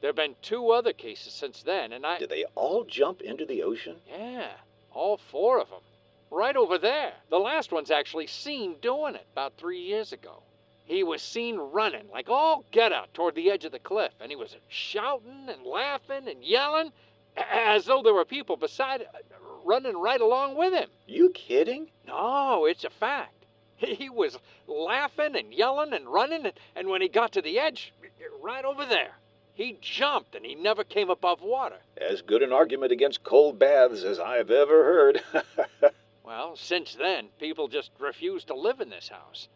There 0.00 0.08
have 0.08 0.16
been 0.16 0.34
two 0.42 0.70
other 0.70 0.92
cases 0.92 1.32
since 1.32 1.62
then, 1.62 1.92
and 1.92 2.04
I. 2.04 2.18
Did 2.18 2.30
they 2.30 2.44
all 2.54 2.84
jump 2.84 3.22
into 3.22 3.46
the 3.46 3.62
ocean? 3.62 4.00
Yeah, 4.08 4.52
all 4.92 5.16
four 5.16 5.60
of 5.60 5.70
them. 5.70 5.82
Right 6.30 6.56
over 6.56 6.78
there. 6.78 7.14
The 7.30 7.38
last 7.38 7.70
one's 7.70 7.92
actually 7.92 8.26
seen 8.26 8.74
doing 8.80 9.14
it 9.14 9.26
about 9.32 9.56
three 9.56 9.80
years 9.80 10.12
ago. 10.12 10.42
He 10.84 11.02
was 11.02 11.22
seen 11.22 11.58
running, 11.58 12.08
like 12.12 12.28
all 12.28 12.64
get 12.72 12.92
out, 12.92 13.14
toward 13.14 13.34
the 13.36 13.50
edge 13.50 13.64
of 13.64 13.72
the 13.72 13.78
cliff, 13.78 14.12
and 14.20 14.30
he 14.30 14.36
was 14.36 14.56
shouting 14.68 15.48
and 15.48 15.64
laughing 15.64 16.28
and 16.28 16.42
yelling 16.42 16.92
as 17.36 17.84
though 17.84 18.02
there 18.02 18.14
were 18.14 18.24
people 18.24 18.56
beside 18.56 19.02
uh, 19.02 19.18
running 19.64 19.96
right 19.96 20.20
along 20.20 20.56
with 20.56 20.72
him. 20.72 20.88
You 21.06 21.30
kidding? 21.30 21.90
No, 22.06 22.64
it's 22.66 22.84
a 22.84 22.90
fact. 22.90 23.35
He 23.76 24.08
was 24.08 24.38
laughing 24.66 25.36
and 25.36 25.52
yelling 25.52 25.92
and 25.92 26.08
running, 26.08 26.50
and, 26.74 26.88
when 26.88 27.02
he 27.02 27.08
got 27.08 27.32
to 27.32 27.42
the 27.42 27.58
edge, 27.58 27.92
right 28.40 28.64
over 28.64 28.86
there, 28.86 29.12
He 29.54 29.76
jumped 29.80 30.34
and 30.34 30.44
he 30.44 30.54
never 30.54 30.84
came 30.84 31.10
above 31.10 31.42
water. 31.42 31.76
As 31.96 32.22
good 32.22 32.42
an 32.42 32.52
argument 32.52 32.92
against 32.92 33.22
cold 33.22 33.58
baths 33.58 34.02
as 34.02 34.18
I've 34.20 34.50
ever 34.50 34.84
heard. 34.84 35.22
Well, 36.26 36.56
since 36.56 36.96
then, 36.96 37.28
people 37.38 37.68
just 37.68 37.92
refuse 38.00 38.42
to 38.46 38.54
live 38.54 38.80
in 38.80 38.90
this 38.90 39.08
house. 39.08 39.48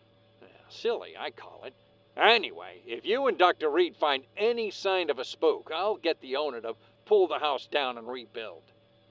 Silly, 0.68 1.16
I 1.18 1.30
call 1.30 1.64
it. 1.64 1.74
Anyway, 2.16 2.80
if 2.86 3.04
you 3.04 3.26
and 3.26 3.36
Dr. 3.36 3.68
Reed 3.68 3.96
find 3.96 4.22
any 4.36 4.70
sign 4.70 5.10
of 5.10 5.18
a 5.18 5.24
spook, 5.24 5.72
I'll 5.74 5.96
get 5.96 6.20
the 6.20 6.36
owner 6.36 6.60
to 6.60 6.76
pull 7.06 7.26
the 7.26 7.40
house 7.40 7.66
down 7.66 7.98
and 7.98 8.06
rebuild. 8.06 8.62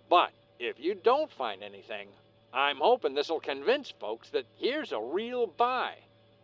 But 0.09 0.31
if 0.57 0.79
you 0.79 0.95
don't 0.95 1.29
find 1.33 1.61
anything, 1.61 2.07
I'm 2.53 2.77
hoping 2.77 3.13
this'll 3.13 3.39
convince 3.39 3.91
folks 3.91 4.29
that 4.31 4.45
here's 4.57 4.91
a 4.91 4.99
real 4.99 5.47
buy. 5.47 5.93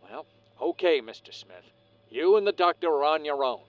Well, 0.08 0.26
okay, 0.60 1.00
Mr. 1.00 1.34
Smith. 1.34 1.64
You 2.10 2.36
and 2.36 2.46
the 2.46 2.52
doctor 2.52 2.88
are 2.88 3.04
on 3.04 3.24
your 3.24 3.44
own. 3.44 3.62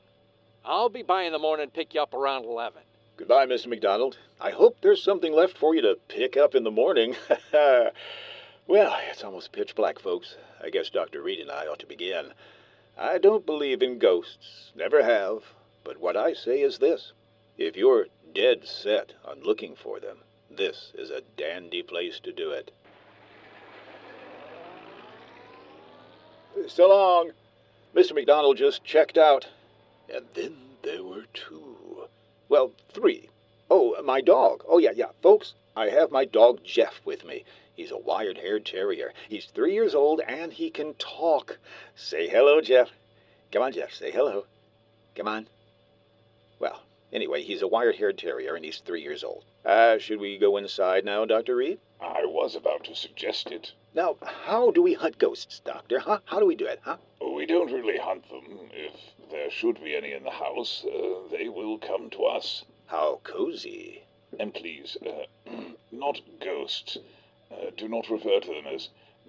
I'll 0.63 0.89
be 0.89 1.01
by 1.01 1.24
in 1.24 1.32
the 1.32 1.39
morning 1.39 1.63
and 1.63 1.74
pick 1.74 1.94
you 1.94 2.01
up 2.01 2.13
around 2.13 2.46
11. 2.46 2.82
Goodbye, 3.17 3.48
Mr. 3.48 3.67
McDonald. 3.67 4.17
I 4.39 4.51
hope 4.51 4.77
there's 4.82 5.01
something 5.01 5.34
left 5.34 5.58
for 5.58 5.74
you 5.74 5.82
to 5.82 5.98
pick 6.08 6.38
up 6.38 6.53
in 6.53 6.63
the 6.63 6.72
morning. 6.72 7.15
well, 7.53 7.91
it's 9.10 9.24
almost 9.24 9.51
pitch 9.51 9.74
black, 9.74 9.98
folks. 9.98 10.36
I 10.63 10.70
guess 10.70 10.91
Dr. 10.91 11.24
Reed 11.24 11.39
and 11.39 11.50
I 11.50 11.65
ought 11.65 11.79
to 11.79 11.88
begin. 11.88 12.34
I 12.96 13.17
don't 13.17 13.46
believe 13.46 13.82
in 13.82 13.98
ghosts, 13.98 14.72
never 14.75 15.03
have, 15.03 15.44
but 15.84 16.00
what 16.00 16.15
I 16.15 16.34
say 16.34 16.62
is 16.62 16.77
this. 16.77 17.13
If 17.58 17.75
you're 17.75 18.08
dead 18.34 18.67
set 18.67 19.13
on 19.25 19.41
looking 19.41 19.75
for 19.75 20.00
them, 20.00 20.20
this 20.50 20.92
is 20.96 21.10
a 21.10 21.22
dandy 21.38 21.84
place 21.84 22.20
to 22.22 22.32
do 22.32 22.51
it. 22.51 22.72
So 26.68 26.89
long. 26.89 27.32
Mr. 27.96 28.13
McDonald 28.13 28.58
just 28.58 28.84
checked 28.84 29.18
out. 29.18 29.48
And 30.13 30.25
then 30.34 30.56
there 30.84 31.04
were 31.04 31.25
two. 31.34 32.08
Well, 32.50 32.72
three. 32.89 33.30
Oh, 33.70 34.01
my 34.04 34.22
dog. 34.22 34.63
Oh, 34.68 34.77
yeah, 34.77 34.92
yeah. 34.96 35.12
Folks, 35.22 35.54
I 35.75 35.89
have 35.89 36.12
my 36.12 36.25
dog 36.25 36.63
Jeff 36.63 37.01
with 37.06 37.25
me. 37.25 37.44
He's 37.75 37.92
a 37.92 37.98
wired 37.98 38.38
haired 38.38 38.66
terrier. 38.66 39.13
He's 39.30 39.46
three 39.46 39.74
years 39.74 39.94
old 39.94 40.22
and 40.22 40.51
he 40.51 40.70
can 40.70 40.96
talk. 40.96 41.60
Say 41.96 42.27
hello, 42.27 42.62
Jeff. 42.62 42.89
Come 43.51 43.62
on, 43.62 43.72
Jeff. 43.72 43.94
Say 43.94 44.12
hello. 44.12 44.46
Come 45.16 45.27
on. 45.27 45.48
Well, 46.60 46.82
anyway, 47.13 47.44
he's 47.44 47.62
a 47.62 47.68
wired 47.68 47.96
haired 47.96 48.18
terrier 48.18 48.56
and 48.56 48.66
he's 48.66 48.80
three 48.80 49.01
years 49.01 49.24
old. 49.24 49.44
Uh, 49.68 49.98
should 49.98 50.22
we 50.22 50.38
go 50.38 50.56
inside 50.56 51.04
now, 51.04 51.26
Dr. 51.26 51.58
Reed? 51.58 51.78
I 52.00 52.24
was 52.24 52.56
about 52.56 52.86
to 52.86 52.96
suggest 52.96 53.48
it. 53.52 53.74
Now, 53.94 54.16
how 54.22 54.72
do 54.72 54.82
we 54.82 54.94
hunt 54.94 55.18
ghosts, 55.18 55.60
Doctor? 55.60 56.00
Huh? 56.00 56.20
How 56.24 56.40
do 56.40 56.46
we 56.46 56.56
do 56.56 56.66
it, 56.66 56.80
huh? 56.84 56.96
We 57.20 57.46
don't 57.46 57.74
really 57.74 57.98
hunt 57.98 58.30
them. 58.30 58.70
If 58.72 58.94
there 59.30 59.52
should 59.52 59.84
be 59.84 59.94
any 59.94 60.14
in 60.14 60.24
the 60.24 60.32
house, 60.32 60.86
uh, 60.86 61.28
they 61.30 61.50
will 61.50 61.78
come 61.80 62.10
to 62.12 62.24
us. 62.24 62.64
How 62.86 63.20
cozy. 63.26 64.04
And 64.40 64.54
please, 64.54 64.96
uh, 65.06 65.52
not 65.92 66.22
ghosts. 66.40 66.98
Uh, 67.52 67.72
do 67.76 67.90
not 67.90 68.10
refer 68.10 68.40
to 68.40 68.48
them 68.48 68.68
as 68.74 68.88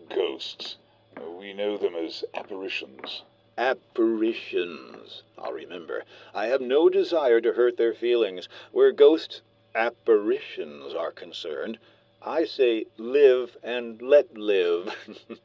ghosts. 0.09 0.77
Uh, 1.17 1.29
we 1.33 1.53
know 1.53 1.77
them 1.77 1.97
as 1.97 2.23
apparitions. 2.33 3.23
Apparitions. 3.57 5.25
I'll 5.37 5.53
remember. 5.53 6.05
I 6.33 6.47
have 6.47 6.61
no 6.61 6.89
desire 6.89 7.41
to 7.41 7.55
hurt 7.55 7.77
their 7.77 7.93
feelings. 7.93 8.49
We're 8.73 8.93
ghost 8.93 9.43
apparitions 9.75 10.95
are 10.95 11.13
concerned, 11.13 11.79
I 12.23 12.45
say 12.45 12.87
live 12.97 13.57
and 13.63 14.01
let 14.03 14.37
live. 14.37 14.95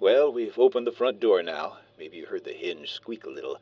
well, 0.00 0.32
we've 0.32 0.58
opened 0.58 0.86
the 0.86 0.92
front 0.92 1.20
door 1.20 1.42
now. 1.42 1.78
Maybe 1.98 2.18
you 2.18 2.26
heard 2.26 2.44
the 2.44 2.52
hinge 2.52 2.92
squeak 2.92 3.24
a 3.24 3.30
little. 3.30 3.58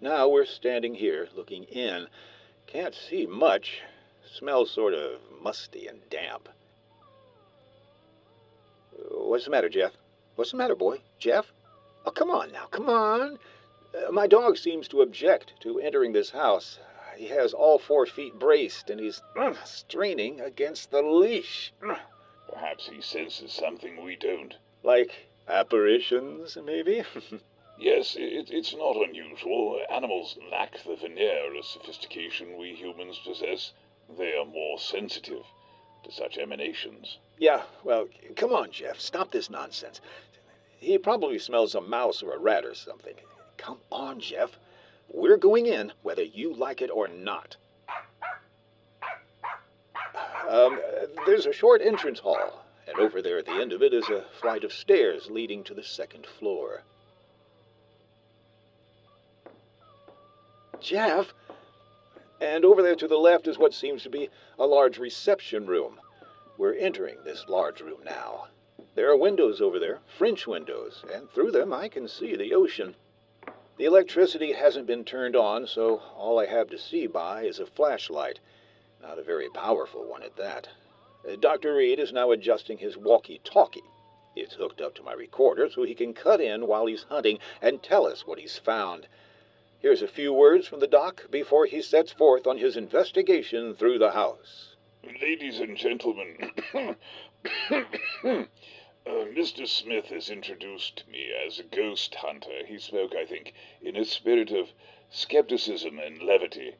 Now 0.00 0.28
we're 0.28 0.46
standing 0.46 0.94
here 0.94 1.28
looking 1.34 1.64
in. 1.64 2.08
Can't 2.66 2.94
see 2.94 3.26
much. 3.26 3.80
Smells 4.34 4.70
sort 4.70 4.94
of 4.94 5.20
musty 5.42 5.86
and 5.86 6.00
damp. 6.10 6.48
What's 9.10 9.44
the 9.44 9.50
matter, 9.50 9.68
Jeff? 9.68 9.92
What's 10.36 10.50
the 10.52 10.56
matter, 10.56 10.74
boy? 10.74 11.00
Jeff? 11.18 11.52
Oh, 12.04 12.10
come 12.10 12.30
on 12.30 12.52
now, 12.52 12.66
come 12.70 12.88
on. 12.88 13.38
Uh, 13.94 14.12
my 14.12 14.26
dog 14.26 14.58
seems 14.58 14.86
to 14.86 15.00
object 15.00 15.54
to 15.60 15.80
entering 15.80 16.12
this 16.12 16.30
house. 16.30 16.78
He 17.16 17.28
has 17.28 17.54
all 17.54 17.78
four 17.78 18.04
feet 18.04 18.38
braced, 18.38 18.90
and 18.90 19.00
he's 19.00 19.22
uh, 19.34 19.54
straining 19.64 20.40
against 20.40 20.90
the 20.90 21.00
leash. 21.00 21.72
Perhaps 22.52 22.88
he 22.88 23.00
senses 23.00 23.52
something 23.52 24.02
we 24.04 24.14
don't. 24.14 24.54
Like 24.82 25.28
apparitions, 25.48 26.58
maybe? 26.62 27.02
yes, 27.78 28.14
it, 28.14 28.50
it's 28.50 28.74
not 28.74 28.96
unusual. 28.96 29.80
Animals 29.90 30.38
lack 30.50 30.82
the 30.84 30.96
veneer 30.96 31.56
of 31.56 31.64
sophistication 31.64 32.58
we 32.58 32.74
humans 32.74 33.18
possess. 33.24 33.72
They 34.18 34.34
are 34.34 34.44
more 34.44 34.78
sensitive 34.78 35.44
to 36.04 36.12
such 36.12 36.36
emanations. 36.36 37.18
Yeah, 37.38 37.62
well, 37.84 38.08
come 38.36 38.52
on, 38.52 38.70
Jeff. 38.70 39.00
Stop 39.00 39.30
this 39.30 39.48
nonsense. 39.48 40.00
He 40.78 40.98
probably 40.98 41.38
smells 41.38 41.74
a 41.74 41.80
mouse 41.80 42.22
or 42.22 42.34
a 42.34 42.38
rat 42.38 42.64
or 42.64 42.74
something. 42.74 43.14
Come 43.58 43.78
on, 43.90 44.20
Jeff. 44.20 44.58
We're 45.12 45.36
going 45.36 45.66
in, 45.66 45.92
whether 46.02 46.22
you 46.22 46.54
like 46.54 46.80
it 46.80 46.90
or 46.90 47.08
not. 47.08 47.56
Um, 50.48 50.80
there's 51.26 51.44
a 51.44 51.52
short 51.52 51.82
entrance 51.82 52.20
hall, 52.20 52.64
and 52.86 52.98
over 52.98 53.20
there 53.20 53.38
at 53.38 53.44
the 53.44 53.60
end 53.60 53.72
of 53.72 53.82
it 53.82 53.92
is 53.92 54.08
a 54.08 54.24
flight 54.40 54.64
of 54.64 54.72
stairs 54.72 55.30
leading 55.30 55.62
to 55.64 55.74
the 55.74 55.82
second 55.82 56.24
floor. 56.24 56.82
Jeff, 60.80 61.34
and 62.40 62.64
over 62.64 62.82
there 62.82 62.94
to 62.94 63.08
the 63.08 63.16
left 63.16 63.46
is 63.46 63.58
what 63.58 63.74
seems 63.74 64.02
to 64.04 64.10
be 64.10 64.30
a 64.58 64.66
large 64.66 64.98
reception 64.98 65.66
room. 65.66 66.00
We're 66.56 66.74
entering 66.74 67.18
this 67.24 67.44
large 67.48 67.80
room 67.80 68.00
now. 68.04 68.46
There 68.94 69.10
are 69.10 69.16
windows 69.16 69.60
over 69.60 69.78
there, 69.78 69.98
French 70.16 70.46
windows, 70.46 71.04
and 71.12 71.28
through 71.30 71.50
them 71.50 71.72
I 71.72 71.88
can 71.88 72.08
see 72.08 72.36
the 72.36 72.54
ocean. 72.54 72.94
The 73.78 73.84
electricity 73.84 74.54
hasn't 74.54 74.88
been 74.88 75.04
turned 75.04 75.36
on, 75.36 75.68
so 75.68 76.02
all 76.16 76.40
I 76.40 76.46
have 76.46 76.68
to 76.70 76.78
see 76.78 77.06
by 77.06 77.44
is 77.44 77.60
a 77.60 77.66
flashlight. 77.66 78.40
Not 79.00 79.20
a 79.20 79.22
very 79.22 79.48
powerful 79.50 80.04
one 80.04 80.24
at 80.24 80.34
that. 80.34 80.68
Uh, 81.24 81.36
Dr. 81.36 81.76
Reed 81.76 82.00
is 82.00 82.12
now 82.12 82.32
adjusting 82.32 82.78
his 82.78 82.96
walkie 82.96 83.40
talkie. 83.44 83.84
It's 84.34 84.54
hooked 84.54 84.80
up 84.80 84.96
to 84.96 85.04
my 85.04 85.12
recorder 85.12 85.70
so 85.70 85.84
he 85.84 85.94
can 85.94 86.12
cut 86.12 86.40
in 86.40 86.66
while 86.66 86.86
he's 86.86 87.04
hunting 87.04 87.38
and 87.62 87.80
tell 87.80 88.04
us 88.04 88.26
what 88.26 88.40
he's 88.40 88.58
found. 88.58 89.06
Here's 89.78 90.02
a 90.02 90.08
few 90.08 90.32
words 90.32 90.66
from 90.66 90.80
the 90.80 90.88
doc 90.88 91.30
before 91.30 91.66
he 91.66 91.80
sets 91.80 92.10
forth 92.10 92.48
on 92.48 92.58
his 92.58 92.76
investigation 92.76 93.76
through 93.76 94.00
the 94.00 94.10
house. 94.10 94.74
Ladies 95.22 95.60
and 95.60 95.76
gentlemen, 95.76 96.50
uh, 99.08 99.24
Mr. 99.24 99.66
Smith 99.66 100.06
has 100.06 100.28
introduced 100.28 101.02
me 101.10 101.32
as 101.46 101.58
a 101.58 101.62
ghost 101.62 102.14
hunter. 102.16 102.66
He 102.66 102.78
spoke, 102.78 103.14
I 103.14 103.24
think, 103.24 103.54
in 103.80 103.96
a 103.96 104.04
spirit 104.04 104.50
of 104.50 104.68
skepticism 105.08 105.98
and 105.98 106.22
levity. 106.22 106.74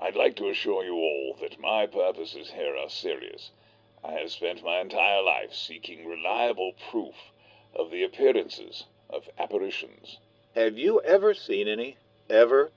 I'd 0.00 0.16
like 0.16 0.36
to 0.36 0.48
assure 0.48 0.84
you 0.84 0.94
all 0.94 1.36
that 1.42 1.60
my 1.60 1.86
purposes 1.86 2.52
here 2.52 2.74
are 2.76 2.88
serious. 2.88 3.50
I 4.02 4.12
have 4.12 4.32
spent 4.32 4.64
my 4.64 4.80
entire 4.80 5.22
life 5.22 5.52
seeking 5.52 6.06
reliable 6.06 6.72
proof 6.90 7.14
of 7.74 7.90
the 7.90 8.04
appearances 8.04 8.86
of 9.10 9.28
apparitions. 9.38 10.18
Have 10.54 10.78
you 10.78 11.02
ever 11.02 11.34
seen 11.34 11.68
any? 11.68 11.98
Ever? 12.30 12.72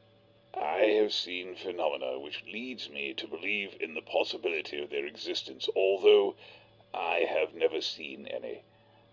I 0.53 0.79
have 0.99 1.13
seen 1.13 1.55
phenomena 1.55 2.19
which 2.19 2.43
leads 2.51 2.89
me 2.89 3.13
to 3.13 3.27
believe 3.27 3.77
in 3.79 3.93
the 3.93 4.01
possibility 4.01 4.81
of 4.81 4.89
their 4.89 5.05
existence, 5.05 5.69
although 5.73 6.35
I 6.93 7.25
have 7.29 7.53
never 7.53 7.79
seen 7.79 8.27
any. 8.27 8.63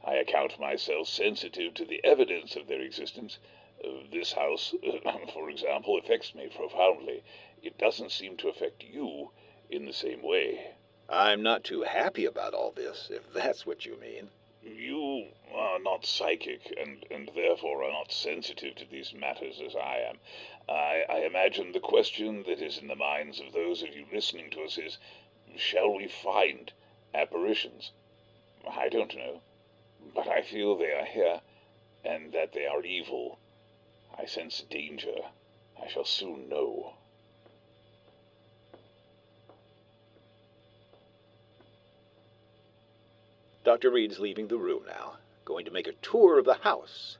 I 0.08 0.14
account 0.14 0.60
myself 0.60 1.08
sensitive 1.08 1.74
to 1.74 1.84
the 1.84 2.00
evidence 2.04 2.54
of 2.54 2.68
their 2.68 2.80
existence. 2.80 3.40
Uh, 3.84 4.04
this 4.12 4.34
house, 4.34 4.72
for 5.34 5.50
example, 5.50 5.98
affects 5.98 6.32
me 6.32 6.46
profoundly. 6.46 7.24
It 7.60 7.76
doesn't 7.76 8.12
seem 8.12 8.36
to 8.36 8.48
affect 8.48 8.84
you 8.84 9.32
in 9.68 9.84
the 9.84 9.92
same 9.92 10.22
way. 10.22 10.74
I'm 11.08 11.42
not 11.42 11.64
too 11.64 11.82
happy 11.82 12.24
about 12.24 12.54
all 12.54 12.70
this, 12.70 13.10
if 13.10 13.32
that's 13.32 13.66
what 13.66 13.84
you 13.84 13.96
mean. 13.96 14.30
You 14.62 15.26
are 15.52 15.80
not 15.80 16.06
psychic, 16.06 16.72
and, 16.78 17.04
and 17.10 17.28
therefore 17.34 17.82
are 17.82 17.92
not 17.92 18.12
sensitive 18.12 18.76
to 18.76 18.84
these 18.84 19.12
matters 19.12 19.60
as 19.60 19.74
I 19.74 19.98
am. 20.08 20.20
I, 20.68 21.04
I 21.08 21.18
imagine 21.26 21.72
the 21.72 21.80
question 21.80 22.44
that 22.44 22.62
is 22.62 22.78
in 22.78 22.86
the 22.86 22.94
minds 22.94 23.40
of 23.40 23.52
those 23.52 23.82
of 23.82 23.94
you 23.94 24.06
listening 24.12 24.50
to 24.50 24.62
us 24.62 24.78
is 24.78 24.98
shall 25.56 25.92
we 25.92 26.06
find 26.06 26.72
apparitions? 27.12 27.90
I 28.68 28.88
don't 28.88 29.16
know, 29.16 29.40
but 30.14 30.28
I 30.28 30.42
feel 30.42 30.76
they 30.76 30.92
are 30.92 31.04
here, 31.04 31.40
and 32.04 32.32
that 32.32 32.52
they 32.52 32.66
are 32.66 32.82
evil. 32.82 33.38
I 34.18 34.26
sense 34.26 34.64
danger. 34.70 35.16
I 35.82 35.88
shall 35.88 36.04
soon 36.04 36.48
know. 36.48 36.94
Dr. 43.64 43.90
Reed's 43.90 44.20
leaving 44.20 44.48
the 44.48 44.58
room 44.58 44.84
now, 44.86 45.14
going 45.44 45.64
to 45.64 45.72
make 45.72 45.88
a 45.88 45.92
tour 45.94 46.38
of 46.38 46.44
the 46.44 46.54
house. 46.54 47.18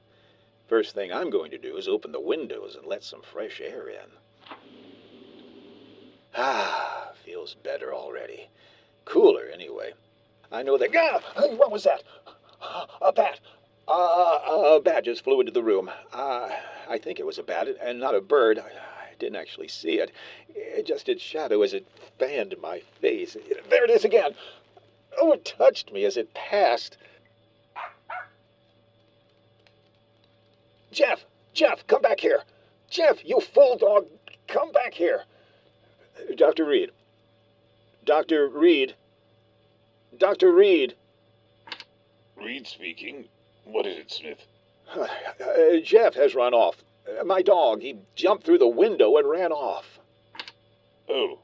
First 0.67 0.95
thing 0.95 1.11
I'm 1.11 1.29
going 1.29 1.51
to 1.51 1.57
do 1.57 1.77
is 1.77 1.87
open 1.87 2.11
the 2.11 2.21
windows 2.21 2.75
and 2.75 2.85
let 2.87 3.03
some 3.03 3.21
fresh 3.21 3.61
air 3.61 3.89
in. 3.89 4.09
Ah, 6.35 7.11
feels 7.25 7.53
better 7.53 7.93
already. 7.93 8.49
Cooler, 9.05 9.45
anyway. 9.53 9.93
I 10.51 10.63
know 10.63 10.77
that. 10.77 10.89
Ah, 10.95 11.21
hey, 11.35 11.55
what 11.55 11.71
was 11.71 11.83
that? 11.83 12.03
A 13.01 13.11
bat. 13.13 13.39
Uh, 13.87 14.75
a 14.77 14.81
bat 14.83 15.05
just 15.05 15.23
flew 15.23 15.39
into 15.39 15.51
the 15.51 15.63
room. 15.63 15.89
Uh, 16.11 16.49
I 16.89 16.97
think 16.97 17.19
it 17.19 17.25
was 17.25 17.37
a 17.37 17.43
bat 17.43 17.67
and 17.81 17.99
not 17.99 18.15
a 18.15 18.21
bird. 18.21 18.59
I, 18.59 18.71
didn't 19.19 19.37
actually 19.37 19.67
see 19.67 19.99
it. 19.99 20.11
It 20.49 20.85
just 20.85 21.05
did 21.05 21.19
shadow 21.19 21.61
as 21.61 21.73
it 21.73 21.87
fanned 22.19 22.55
my 22.61 22.81
face. 23.01 23.35
There 23.69 23.83
it 23.83 23.89
is 23.89 24.05
again. 24.05 24.35
Oh, 25.19 25.31
it 25.33 25.45
touched 25.45 25.91
me 25.91 26.05
as 26.05 26.17
it 26.17 26.33
passed. 26.33 26.97
Jeff! 30.91 31.25
Jeff, 31.53 31.85
come 31.87 32.01
back 32.01 32.19
here! 32.19 32.43
Jeff, 32.89 33.25
you 33.25 33.39
fool 33.39 33.77
dog! 33.77 34.07
Come 34.47 34.71
back 34.71 34.93
here! 34.93 35.23
Dr. 36.35 36.65
Reed. 36.65 36.91
Dr. 38.05 38.47
Reed. 38.47 38.95
Dr. 40.17 40.51
Reed. 40.51 40.95
Reed 42.41 42.67
speaking. 42.67 43.25
What 43.65 43.85
is 43.85 43.97
it, 43.97 44.11
Smith? 44.11 44.45
Uh, 45.39 45.79
Jeff 45.83 46.15
has 46.15 46.33
run 46.33 46.53
off. 46.53 46.83
Uh, 47.07 47.23
my 47.23 47.41
dog, 47.41 47.81
he 47.81 47.99
jumped 48.15 48.45
through 48.45 48.57
the 48.57 48.67
window 48.67 49.17
and 49.17 49.29
ran 49.29 49.51
off. 49.51 49.99
Oh. 51.09 51.39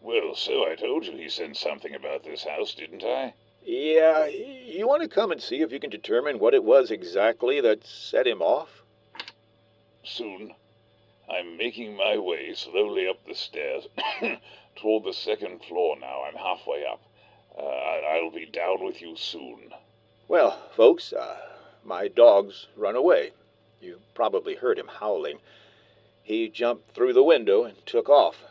Well, 0.00 0.34
so 0.34 0.64
I 0.64 0.76
told 0.76 1.04
you 1.06 1.16
he 1.16 1.28
sent 1.28 1.56
something 1.56 1.94
about 1.94 2.24
this 2.24 2.44
house, 2.44 2.74
didn't 2.74 3.02
I? 3.04 3.34
Yeah, 3.64 4.26
you 4.26 4.86
want 4.86 5.02
to 5.02 5.08
come 5.08 5.30
and 5.32 5.42
see 5.42 5.60
if 5.60 5.72
you 5.72 5.80
can 5.80 5.90
determine 5.90 6.38
what 6.38 6.54
it 6.54 6.64
was 6.64 6.90
exactly 6.90 7.60
that 7.60 7.84
set 7.84 8.26
him 8.26 8.40
off? 8.40 8.82
Soon. 10.04 10.54
I'm 11.28 11.56
making 11.56 11.94
my 11.96 12.16
way 12.16 12.54
slowly 12.54 13.08
up 13.08 13.24
the 13.26 13.34
stairs 13.34 13.86
toward 14.76 15.04
the 15.04 15.12
second 15.12 15.62
floor 15.64 15.98
now. 15.98 16.22
I'm 16.22 16.36
halfway 16.36 16.86
up. 16.86 17.02
Uh, 17.58 17.64
I'll 17.64 18.30
be 18.30 18.46
down 18.46 18.84
with 18.84 19.02
you 19.02 19.16
soon. 19.16 19.74
Well, 20.28 20.58
folks, 20.76 21.14
uh, 21.14 21.38
my 21.82 22.06
dog's 22.06 22.66
run 22.76 22.96
away. 22.96 23.32
You 23.80 24.00
probably 24.12 24.56
heard 24.56 24.78
him 24.78 24.88
howling. 25.00 25.40
He 26.22 26.50
jumped 26.50 26.90
through 26.90 27.14
the 27.14 27.22
window 27.22 27.64
and 27.64 27.86
took 27.86 28.10
off. 28.10 28.44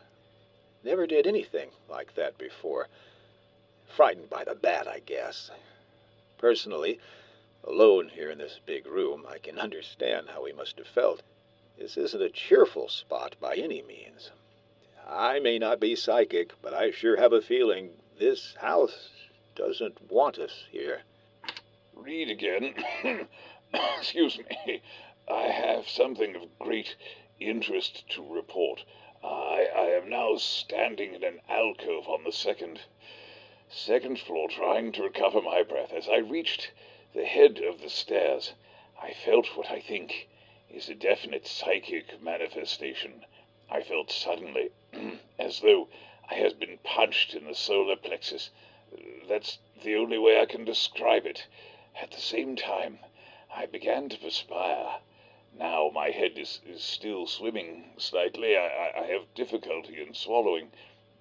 Never 0.83 1.05
did 1.05 1.27
anything 1.27 1.69
like 1.87 2.15
that 2.15 2.35
before. 2.39 2.87
Frightened 3.85 4.27
by 4.27 4.43
the 4.43 4.55
bat, 4.55 4.87
I 4.87 4.99
guess. 5.05 5.51
Personally, 6.39 6.99
alone 7.63 8.09
here 8.09 8.31
in 8.31 8.39
this 8.39 8.59
big 8.65 8.87
room, 8.87 9.27
I 9.29 9.37
can 9.37 9.59
understand 9.59 10.29
how 10.29 10.45
he 10.45 10.53
must 10.53 10.79
have 10.79 10.87
felt. 10.87 11.21
This 11.77 11.95
isn't 11.95 12.23
a 12.23 12.29
cheerful 12.29 12.89
spot 12.89 13.35
by 13.39 13.53
any 13.53 13.83
means. 13.83 14.31
I 15.07 15.37
may 15.37 15.59
not 15.59 15.79
be 15.79 15.95
psychic, 15.95 16.59
but 16.59 16.73
I 16.73 16.89
sure 16.89 17.17
have 17.17 17.33
a 17.33 17.41
feeling 17.41 17.91
this 18.17 18.55
house 18.55 19.09
doesn't 19.55 20.11
want 20.11 20.39
us 20.39 20.65
here. 20.71 21.03
Reed 21.99 22.29
again. 22.29 22.73
Excuse 23.73 24.38
me. 24.38 24.81
I 25.27 25.47
have 25.47 25.89
something 25.89 26.36
of 26.36 26.57
great 26.57 26.95
interest 27.39 28.07
to 28.12 28.23
report. 28.23 28.86
I, 29.23 29.67
I 29.75 29.86
am 29.88 30.10
now 30.10 30.38
standing 30.38 31.15
in 31.15 31.23
an 31.23 31.41
alcove 31.49 32.07
on 32.07 32.23
the 32.23 32.31
second 32.31 32.81
second 33.67 34.19
floor 34.19 34.47
trying 34.47 34.91
to 34.93 35.03
recover 35.03 35.41
my 35.41 35.63
breath. 35.63 35.91
As 35.91 36.07
I 36.07 36.17
reached 36.17 36.71
the 37.13 37.25
head 37.25 37.60
of 37.60 37.81
the 37.81 37.89
stairs, 37.89 38.53
I 39.01 39.12
felt 39.12 39.57
what 39.57 39.69
I 39.69 39.81
think 39.81 40.29
is 40.69 40.88
a 40.89 40.95
definite 40.95 41.45
psychic 41.45 42.21
manifestation. 42.21 43.25
I 43.69 43.81
felt 43.81 44.12
suddenly 44.12 44.69
as 45.39 45.60
though 45.60 45.89
I 46.29 46.36
had 46.36 46.60
been 46.60 46.77
punched 46.83 47.33
in 47.33 47.45
the 47.45 47.55
solar 47.55 47.95
plexus. 47.95 48.51
That's 49.27 49.60
the 49.83 49.95
only 49.95 50.17
way 50.17 50.39
I 50.39 50.45
can 50.45 50.63
describe 50.63 51.25
it. 51.25 51.47
At 51.99 52.12
the 52.12 52.21
same 52.21 52.55
time, 52.55 52.99
I 53.49 53.65
began 53.65 54.07
to 54.10 54.17
perspire. 54.17 54.99
Now 55.57 55.89
my 55.93 56.12
head 56.12 56.38
is, 56.38 56.62
is 56.65 56.83
still 56.83 57.25
swimming 57.25 57.93
slightly. 57.97 58.55
I, 58.55 58.91
I 58.95 59.05
have 59.07 59.33
difficulty 59.33 59.99
in 60.01 60.13
swallowing. 60.13 60.71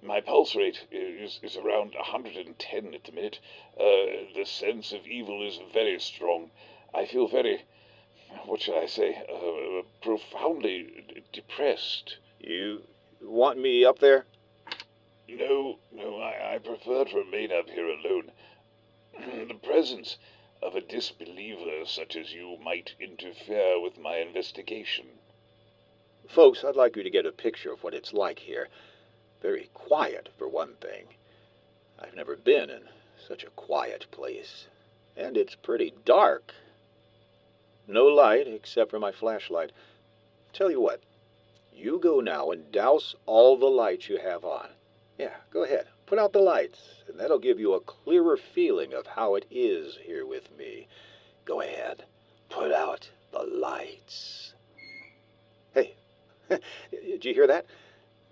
My 0.03 0.21
pulse 0.21 0.55
rate 0.55 0.85
is, 0.91 1.39
is 1.41 1.57
around 1.57 1.95
110 1.95 2.93
at 2.93 3.03
the 3.03 3.11
minute. 3.11 3.39
Uh, 3.75 4.29
the 4.35 4.45
sense 4.45 4.91
of 4.91 5.07
evil 5.07 5.41
is 5.41 5.59
very 5.73 5.99
strong. 5.99 6.51
I 6.93 7.05
feel 7.05 7.27
very 7.27 7.63
what 8.45 8.61
shall 8.61 8.77
I 8.77 8.85
say, 8.85 9.15
uh, 9.15 9.83
profoundly 10.01 11.23
depressed. 11.31 12.17
You 12.39 12.83
want 13.21 13.57
me 13.57 13.85
up 13.85 13.99
there? 13.99 14.25
No, 15.27 15.79
no, 15.91 16.19
I, 16.19 16.55
I 16.55 16.57
prefer 16.59 17.05
to 17.05 17.17
remain 17.17 17.51
up 17.51 17.69
here 17.69 17.87
alone. 17.87 18.31
the 19.47 19.55
presence 19.55 20.17
of 20.61 20.75
a 20.75 20.81
disbeliever 20.81 21.85
such 21.85 22.15
as 22.15 22.33
you 22.33 22.57
might 22.63 22.95
interfere 22.99 23.79
with 23.79 23.97
my 23.97 24.17
investigation. 24.17 25.05
Folks, 26.27 26.63
I'd 26.63 26.75
like 26.75 26.95
you 26.95 27.03
to 27.03 27.09
get 27.09 27.25
a 27.25 27.31
picture 27.31 27.71
of 27.71 27.83
what 27.83 27.93
it's 27.93 28.13
like 28.13 28.39
here. 28.39 28.67
Very 29.41 29.69
quiet, 29.73 30.29
for 30.37 30.47
one 30.47 30.73
thing. 30.81 31.05
I've 31.99 32.15
never 32.15 32.35
been 32.35 32.69
in 32.69 32.89
such 33.27 33.43
a 33.43 33.51
quiet 33.51 34.07
place. 34.11 34.67
And 35.15 35.37
it's 35.37 35.55
pretty 35.55 35.93
dark. 36.05 36.53
No 37.87 38.05
light 38.05 38.47
except 38.47 38.91
for 38.91 38.99
my 38.99 39.11
flashlight. 39.11 39.71
Tell 40.53 40.69
you 40.69 40.81
what, 40.81 41.01
you 41.73 41.99
go 41.99 42.19
now 42.19 42.51
and 42.51 42.71
douse 42.71 43.15
all 43.25 43.57
the 43.57 43.67
lights 43.67 44.09
you 44.09 44.17
have 44.17 44.43
on. 44.43 44.69
Yeah, 45.17 45.35
go 45.51 45.63
ahead. 45.63 45.87
Put 46.07 46.19
out 46.19 46.31
the 46.31 46.39
lights, 46.39 47.03
and 47.09 47.19
that'll 47.19 47.37
give 47.37 47.59
you 47.59 47.73
a 47.73 47.81
clearer 47.81 48.37
feeling 48.37 48.93
of 48.93 49.05
how 49.05 49.35
it 49.35 49.45
is 49.51 49.97
here 49.97 50.25
with 50.25 50.57
me. 50.57 50.87
Go 51.43 51.59
ahead. 51.59 52.05
Put 52.47 52.71
out 52.71 53.09
the 53.33 53.43
lights. 53.43 54.53
Hey, 55.73 55.95
did 56.49 57.25
you 57.25 57.33
hear 57.33 57.47
that? 57.47 57.65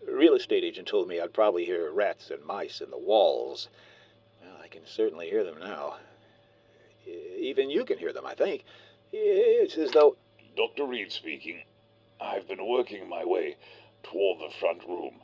Real 0.08 0.36
estate 0.36 0.64
agent 0.64 0.88
told 0.88 1.10
me 1.10 1.20
I'd 1.20 1.34
probably 1.34 1.66
hear 1.66 1.92
rats 1.92 2.32
and 2.32 2.46
mice 2.46 2.80
in 2.80 2.92
the 2.92 2.98
walls. 2.98 3.68
Well, 4.42 4.56
I 4.64 4.70
can 4.70 4.84
certainly 4.86 5.30
hear 5.30 5.44
them 5.44 5.60
now. 5.60 5.98
Even 7.06 7.70
you 7.70 7.84
can 7.84 7.98
hear 7.98 8.14
them, 8.14 8.26
I 8.26 8.36
think. 8.36 8.64
It's 9.12 9.78
as 9.78 9.92
though. 9.92 10.16
Dr. 10.56 10.86
Reed 10.86 11.12
speaking. 11.12 11.64
I've 12.22 12.48
been 12.48 12.66
working 12.66 13.10
my 13.10 13.26
way 13.26 13.58
toward 14.04 14.40
the 14.40 14.54
front 14.60 14.82
room, 14.88 15.22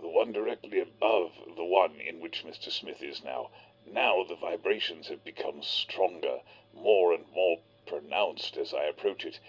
the 0.00 0.08
one 0.08 0.32
directly 0.32 0.80
above 0.80 1.32
the 1.56 1.64
one 1.64 2.00
in 2.00 2.20
which 2.20 2.44
Mr. 2.44 2.70
Smith 2.70 3.02
is 3.02 3.22
now. 3.24 3.50
Now 3.90 4.24
the 4.24 4.36
vibrations 4.36 5.08
have 5.08 5.24
become 5.24 5.62
stronger, 5.62 6.40
more 6.74 7.12
and 7.12 7.24
more 7.34 7.58
pronounced 7.86 8.56
as 8.56 8.74
I 8.74 8.84
approach 8.84 9.24
it. 9.24 9.40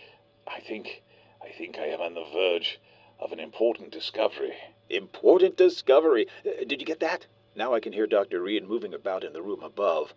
I 0.47 0.59
think, 0.59 1.03
I 1.43 1.49
think 1.49 1.77
I 1.77 1.87
am 1.87 2.01
on 2.01 2.13
the 2.13 2.23
verge 2.23 2.79
of 3.19 3.31
an 3.31 3.39
important 3.39 3.91
discovery. 3.91 4.55
Important 4.89 5.57
discovery? 5.57 6.27
Uh, 6.45 6.63
did 6.65 6.79
you 6.79 6.87
get 6.87 7.01
that? 7.01 7.25
Now 7.55 7.73
I 7.73 7.79
can 7.79 7.93
hear 7.93 8.07
Dr. 8.07 8.41
Reed 8.41 8.67
moving 8.67 8.93
about 8.93 9.23
in 9.23 9.33
the 9.33 9.41
room 9.41 9.61
above. 9.61 10.13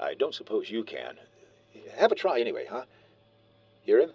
I 0.00 0.14
don't 0.14 0.34
suppose 0.34 0.70
you 0.70 0.84
can. 0.84 1.18
Have 1.96 2.12
a 2.12 2.14
try 2.14 2.40
anyway, 2.40 2.66
huh? 2.70 2.84
Hear 3.82 4.00
him? 4.00 4.12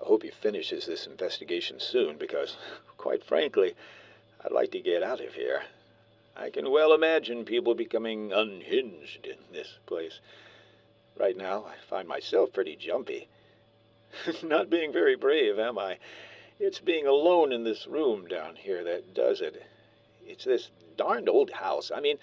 I 0.00 0.04
hope 0.04 0.22
he 0.22 0.30
finishes 0.30 0.86
this 0.86 1.06
investigation 1.06 1.80
soon 1.80 2.18
because, 2.18 2.56
quite 2.98 3.24
frankly, 3.24 3.74
I'd 4.46 4.52
like 4.52 4.70
to 4.70 4.80
get 4.80 5.02
out 5.02 5.20
of 5.20 5.34
here. 5.34 5.64
I 6.36 6.50
can 6.50 6.70
well 6.70 6.92
imagine 6.92 7.44
people 7.44 7.74
becoming 7.74 8.32
unhinged 8.32 9.26
in 9.26 9.38
this 9.52 9.80
place. 9.86 10.20
Right 11.18 11.36
now, 11.36 11.64
I 11.64 11.74
find 11.90 12.06
myself 12.06 12.52
pretty 12.52 12.76
jumpy. 12.76 13.26
Not 14.44 14.70
being 14.70 14.92
very 14.92 15.16
brave, 15.16 15.58
am 15.58 15.80
I? 15.80 15.98
It's 16.60 16.78
being 16.78 17.08
alone 17.08 17.52
in 17.52 17.64
this 17.64 17.88
room 17.88 18.28
down 18.28 18.54
here 18.54 18.84
that 18.84 19.14
does 19.14 19.40
it. 19.40 19.60
It's 20.24 20.44
this 20.44 20.70
darned 20.96 21.28
old 21.28 21.50
house. 21.50 21.90
I 21.92 21.98
mean, 21.98 22.18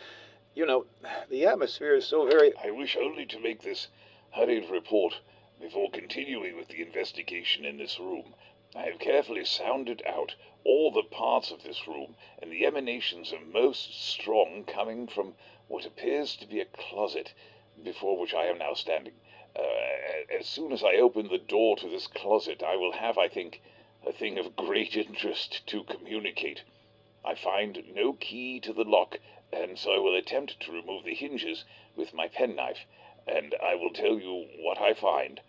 you 0.56 0.66
know, 0.66 0.86
the 1.30 1.46
atmosphere 1.46 1.96
is 1.96 2.08
so 2.08 2.26
very. 2.26 2.54
I 2.64 2.72
wish 2.72 2.96
only 2.96 3.26
to 3.26 3.40
make 3.40 3.64
this 3.64 3.90
hurried 4.32 4.70
report 4.70 5.20
before 5.60 5.92
continuing 5.92 6.56
with 6.56 6.70
the 6.70 6.84
investigation 6.84 7.66
in 7.66 7.78
this 7.78 8.00
room. 8.00 8.34
I 8.74 8.84
have 8.84 9.00
carefully 9.00 9.44
sounded 9.44 10.02
out 10.08 10.36
all 10.66 10.92
the 10.92 11.04
parts 11.04 11.52
of 11.52 11.64
this 11.64 11.88
room, 11.88 12.16
and 12.42 12.52
the 12.52 12.66
emanations 12.66 13.34
are 13.34 13.40
most 13.40 13.94
strong 14.02 14.64
coming 14.64 15.08
from 15.08 15.36
what 15.68 15.86
appears 15.86 16.36
to 16.36 16.48
be 16.48 16.60
a 16.60 16.66
closet 16.66 17.34
before 17.84 18.18
which 18.18 18.34
I 18.34 18.46
am 18.46 18.58
now 18.58 18.74
standing. 18.74 19.14
Uh, 19.56 19.62
as 20.40 20.48
soon 20.48 20.72
as 20.72 20.84
I 20.84 20.96
open 20.96 21.28
the 21.28 21.38
door 21.38 21.76
to 21.78 21.90
this 21.90 22.08
closet, 22.08 22.64
I 22.64 22.76
will 22.76 22.94
have, 22.94 23.18
I 23.18 23.28
think, 23.28 23.62
a 24.06 24.12
thing 24.12 24.38
of 24.38 24.56
great 24.56 24.96
interest 25.08 25.66
to 25.68 25.84
communicate. 25.84 26.64
I 27.26 27.36
find 27.36 27.84
no 27.94 28.14
key 28.14 28.60
to 28.62 28.74
the 28.74 28.84
lock, 28.84 29.20
and 29.52 29.78
so 29.78 29.94
I 29.94 30.00
will 30.00 30.16
attempt 30.16 30.60
to 30.62 30.72
remove 30.72 31.04
the 31.04 31.14
hinges 31.14 31.66
with 31.96 32.14
my 32.14 32.28
penknife 32.28 32.86
and 33.28 33.56
I 33.64 33.76
will 33.76 33.92
tell 33.92 34.20
you 34.20 34.48
what 34.60 34.82
I 34.82 34.94
find 34.94 35.40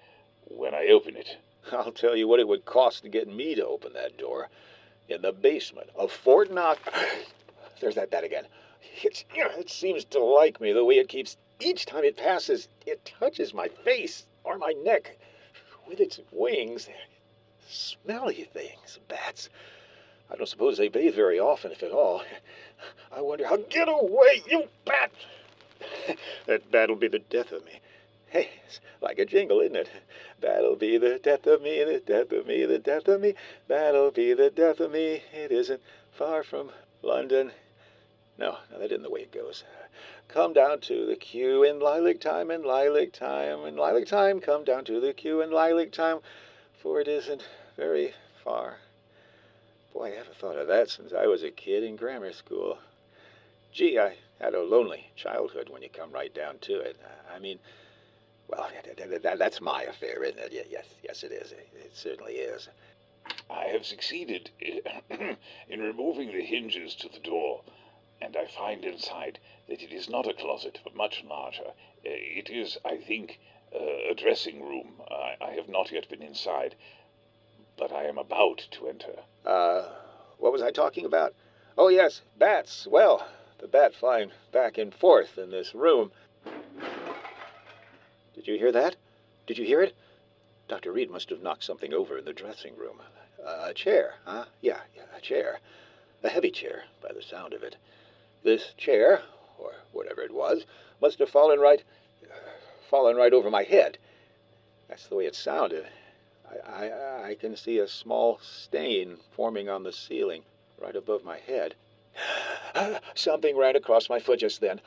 when 0.45 0.75
I 0.75 0.89
open 0.89 1.17
it. 1.17 1.37
I'll 1.73 1.93
tell 1.93 2.17
you 2.17 2.29
what 2.29 2.41
it 2.41 2.49
would 2.49 2.65
cost 2.65 3.03
to 3.03 3.09
get 3.09 3.27
me 3.27 3.55
to 3.55 3.67
open 3.67 3.93
that 3.95 4.17
door. 4.17 4.49
In 5.09 5.23
the 5.23 5.33
basement 5.33 5.91
of 5.95 6.11
Fort 6.11 6.51
Knox. 6.51 6.81
There's 7.81 7.97
that 7.97 8.11
bat 8.11 8.25
again. 8.25 8.47
It's, 9.03 9.25
it 9.35 9.71
seems 9.71 10.05
to 10.07 10.19
like 10.23 10.61
me 10.61 10.73
the 10.73 10.85
way 10.85 10.95
it 10.97 11.09
keeps. 11.09 11.37
Each 11.61 11.87
time 11.87 12.05
it 12.05 12.17
passes, 12.17 12.69
it 12.87 13.05
touches 13.05 13.55
my 13.55 13.69
face 13.69 14.27
or 14.45 14.59
my 14.59 14.73
neck 14.85 15.17
with 15.87 16.01
its 16.01 16.21
wings. 16.33 16.89
Smelly 17.69 18.45
things, 18.53 18.99
bats. 19.09 19.49
I 20.31 20.37
don't 20.37 20.47
suppose 20.47 20.79
they 20.79 20.89
bathe 20.89 21.15
very 21.15 21.39
often, 21.39 21.73
if 21.73 21.83
at 21.83 21.93
all. 21.93 22.23
I 23.13 23.21
wonder 23.21 23.47
how. 23.47 23.57
Get 23.57 23.89
away, 23.89 24.43
you 24.49 24.69
bat! 24.85 25.13
that 26.47 26.71
bat'll 26.71 26.97
be 26.97 27.09
the 27.09 27.19
death 27.19 27.53
of 27.53 27.65
me. 27.65 27.81
Hey, 28.35 28.51
it's 28.67 28.81
like 29.01 29.21
a 29.21 29.25
jingle, 29.25 29.61
isn't 29.61 29.77
it? 29.77 29.89
That'll 30.41 30.75
be 30.75 30.99
the 30.99 31.21
death 31.21 31.47
of 31.47 31.63
me, 31.63 31.85
the 31.85 32.01
death 32.01 32.33
of 32.33 32.49
me, 32.49 32.67
the 32.67 32.81
death 32.81 33.07
of 33.07 33.21
me. 33.21 33.35
That'll 33.69 34.11
be 34.11 34.35
the 34.35 34.51
death 34.51 34.81
of 34.81 34.91
me. 34.91 35.23
It 35.33 35.53
isn't 35.53 35.81
far 36.11 36.43
from 36.43 36.73
London. 37.01 37.53
No, 38.37 38.59
no, 38.73 38.81
that 38.81 38.91
isn't 38.91 39.05
the 39.05 39.11
way 39.11 39.21
it 39.21 39.31
goes. 39.31 39.63
Come 40.27 40.53
down 40.53 40.81
to 40.81 41.07
the 41.07 41.15
Kew 41.15 41.63
in 41.63 41.79
lilac 41.79 42.19
time, 42.19 42.51
in 42.51 42.65
lilac 42.65 43.13
time, 43.13 43.67
in 43.67 43.77
lilac 43.77 44.07
time. 44.07 44.41
Come 44.41 44.65
down 44.65 44.85
to 44.87 44.99
the 44.99 45.13
Kew 45.13 45.41
in 45.41 45.53
lilac 45.53 45.93
time, 45.93 46.19
for 46.83 47.01
it 47.01 47.07
isn't 47.07 47.47
very 47.77 48.15
far. 48.43 48.79
Boy, 49.93 50.07
I 50.07 50.17
haven't 50.17 50.39
thought 50.39 50.59
of 50.59 50.67
that 50.67 50.91
since 50.91 51.13
I 51.13 51.29
was 51.29 51.45
a 51.45 51.53
kid 51.53 51.85
in 51.85 51.95
grammar 51.95 52.33
school. 52.33 52.79
Gee, 53.73 53.97
I 53.97 54.17
had 54.41 54.55
a 54.55 54.65
lonely 54.65 55.13
childhood 55.15 55.69
when 55.69 55.83
you 55.83 55.89
come 55.89 56.11
right 56.11 56.35
down 56.35 56.59
to 56.63 56.81
it. 56.81 56.97
I 57.33 57.39
mean, 57.39 57.61
well, 58.49 58.69
that, 58.99 59.23
that, 59.23 59.39
that's 59.39 59.61
my 59.61 59.83
affair, 59.85 60.23
isn't 60.23 60.39
it? 60.39 60.69
Yes, 60.71 60.87
yes, 61.03 61.23
it 61.23 61.33
is. 61.33 61.53
It 61.53 61.93
certainly 61.95 62.35
is. 62.35 62.69
I 63.51 63.65
have 63.67 63.87
succeeded 63.87 64.51
in 64.61 65.81
removing 65.81 66.33
the 66.33 66.45
hinges 66.45 66.95
to 66.97 67.09
the 67.09 67.21
door, 67.21 67.63
and 68.21 68.37
I 68.37 68.47
find 68.47 68.85
inside 68.85 69.39
that 69.69 69.83
it 69.83 69.93
is 69.93 70.09
not 70.09 70.29
a 70.29 70.35
closet, 70.35 70.81
but 70.85 70.95
much 70.95 71.25
larger. 71.25 71.73
It 72.03 72.51
is, 72.51 72.77
I 72.85 72.99
think, 72.99 73.41
a 73.73 74.15
dressing 74.15 74.63
room. 74.63 75.01
I, 75.11 75.37
I 75.41 75.51
have 75.53 75.69
not 75.69 75.91
yet 75.91 76.09
been 76.09 76.23
inside, 76.23 76.75
but 77.77 77.93
I 77.93 78.05
am 78.05 78.19
about 78.19 78.67
to 78.73 78.89
enter. 78.89 79.17
Uh, 79.45 79.89
what 80.39 80.53
was 80.53 80.63
I 80.63 80.71
talking 80.71 81.07
about? 81.07 81.35
Oh, 81.77 81.89
yes, 81.89 82.21
bats. 82.39 82.87
Well, 82.89 83.27
the 83.59 83.69
bat 83.69 83.95
flying 83.95 84.31
back 84.53 84.79
and 84.79 84.95
forth 84.95 85.39
in 85.39 85.51
this 85.51 85.75
room. 85.75 86.13
Did 88.45 88.53
you 88.53 88.59
hear 88.59 88.73
that? 88.73 88.97
Did 89.47 89.57
you 89.57 89.65
hear 89.65 89.81
it? 89.81 89.95
Dr. 90.69 90.93
Reed 90.93 91.11
must 91.11 91.31
have 91.31 91.41
knocked 91.41 91.65
something 91.65 91.95
over 91.95 92.19
in 92.19 92.27
the 92.27 92.33
dressing 92.35 92.77
room. 92.77 93.01
Uh, 93.43 93.69
a 93.69 93.73
chair, 93.73 94.17
huh? 94.27 94.45
Yeah, 94.61 94.81
yeah, 94.95 95.05
a 95.17 95.21
chair. 95.23 95.61
A 96.23 96.29
heavy 96.29 96.51
chair, 96.51 96.85
by 97.03 97.13
the 97.15 97.23
sound 97.23 97.55
of 97.55 97.63
it. 97.63 97.77
This 98.43 98.75
chair, 98.77 99.23
or 99.59 99.73
whatever 99.93 100.21
it 100.21 100.35
was, 100.35 100.67
must 101.01 101.21
have 101.21 101.31
fallen 101.31 101.59
right, 101.59 101.83
uh, 102.23 102.35
fallen 102.91 103.17
right 103.17 103.33
over 103.33 103.51
my 103.51 103.63
head. 103.63 103.97
That's 104.89 105.07
the 105.07 105.17
way 105.17 105.25
it 105.25 105.35
sounded. 105.35 105.87
I, 106.67 106.89
I, 106.89 107.29
I 107.31 107.35
can 107.37 107.57
see 107.57 107.79
a 107.79 107.89
small 107.89 108.41
stain 108.43 109.17
forming 109.35 109.71
on 109.71 109.85
the 109.85 109.93
ceiling, 109.93 110.43
right 110.79 110.97
above 110.97 111.25
my 111.25 111.39
head. 111.39 111.77
Something 113.15 113.57
ran 113.57 113.75
across 113.75 114.11
my 114.11 114.21
foot 114.21 114.41
just 114.41 114.61
then. 114.61 114.83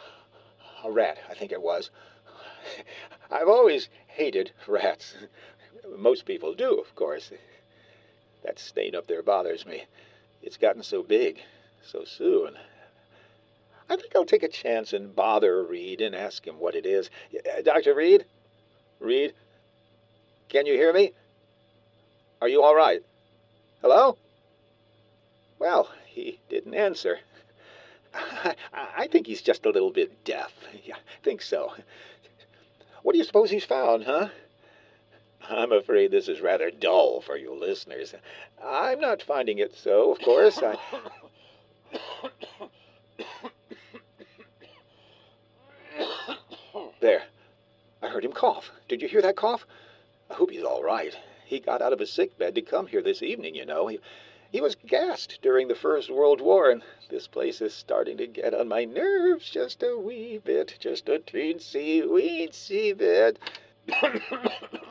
A 0.83 0.91
rat, 0.91 1.17
I 1.27 1.33
think 1.33 1.51
it 1.51 1.61
was. 1.61 1.89
I've 3.31 3.47
always 3.49 3.89
hated 4.07 4.51
rats. 4.67 5.15
Most 5.97 6.25
people 6.25 6.53
do, 6.53 6.79
of 6.79 6.93
course. 6.95 7.31
That 8.43 8.59
stain 8.59 8.95
up 8.95 9.07
there 9.07 9.23
bothers 9.23 9.65
me. 9.65 9.85
It's 10.41 10.57
gotten 10.57 10.83
so 10.83 11.03
big 11.03 11.39
so 11.83 12.03
soon. 12.03 12.57
I 13.89 13.95
think 13.95 14.15
I'll 14.15 14.25
take 14.25 14.43
a 14.43 14.49
chance 14.49 14.91
and 14.93 15.15
bother 15.15 15.63
Reed 15.63 16.01
and 16.01 16.13
ask 16.13 16.45
him 16.45 16.59
what 16.59 16.75
it 16.75 16.85
is. 16.85 17.09
Uh, 17.33 17.61
Dr. 17.61 17.95
Reed? 17.95 18.25
Reed? 18.99 19.33
Can 20.49 20.65
you 20.65 20.73
hear 20.73 20.91
me? 20.91 21.13
Are 22.41 22.49
you 22.49 22.63
all 22.63 22.75
right? 22.75 23.01
Hello? 23.81 24.17
Well, 25.59 25.89
he 26.05 26.39
didn't 26.49 26.73
answer. 26.73 27.19
I, 28.73 29.07
think 29.07 29.27
he's 29.27 29.41
just 29.41 29.65
a 29.65 29.69
little 29.69 29.91
bit 29.91 30.23
deaf. 30.23 30.53
Yeah, 30.85 30.95
I 30.95 31.23
think 31.23 31.41
so. 31.41 31.73
What 33.07 33.13
do 33.13 33.19
you 33.19 33.23
suppose 33.23 33.49
he's 33.49 33.63
found, 33.63 34.03
huh? 34.03 34.27
I'm 35.49 35.71
afraid 35.71 36.11
this 36.11 36.27
is 36.27 36.41
rather 36.41 36.69
dull 36.69 37.21
for 37.21 37.37
you 37.37 37.57
listeners. 37.57 38.13
I'm 38.61 38.99
not 38.99 39.21
finding 39.21 39.59
it 39.59 39.73
so, 39.73 40.11
of 40.11 40.19
course. 40.19 40.61
I... 40.61 40.75
There. 46.99 47.23
I 48.03 48.09
heard 48.09 48.25
him 48.25 48.33
cough. 48.33 48.71
Did 48.89 49.01
you 49.01 49.07
hear 49.07 49.21
that 49.21 49.37
cough? 49.37 49.65
I 50.29 50.33
hope 50.33 50.51
he's 50.51 50.63
all 50.63 50.83
right. 50.83 51.17
He 51.45 51.61
got 51.61 51.81
out 51.81 51.93
of 51.93 51.99
his 51.99 52.11
sick 52.11 52.37
bed 52.37 52.55
to 52.55 52.61
come 52.61 52.87
here 52.87 53.01
this 53.01 53.23
evening, 53.23 53.55
you 53.55 53.65
know. 53.65 53.87
He, 53.87 54.01
he 54.51 54.61
was 54.61 54.75
gassed 54.75 55.39
during 55.41 55.67
the 55.67 55.75
First 55.75 56.09
World 56.09 56.41
War, 56.41 56.69
and 56.69 56.81
this 57.09 57.27
place 57.27 57.61
is 57.61 57.73
starting 57.73 58.17
to 58.17 58.27
get 58.27 58.53
on 58.53 58.67
my 58.67 58.85
nerves 58.85 59.49
just 59.49 59.83
a 59.83 59.97
wee 59.97 60.39
bit, 60.43 60.75
just 60.79 61.09
a 61.09 61.19
teensy 61.19 62.03
weensy 62.03 62.97
bit. 62.97 63.39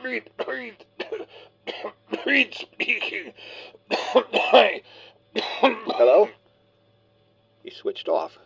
Reed, 0.03 0.29
Reed, 0.47 0.85
Reed 2.25 2.53
speaking. 2.53 3.33
Hello? 5.35 6.29
He 7.63 7.71
switched 7.71 8.07
off. 8.07 8.37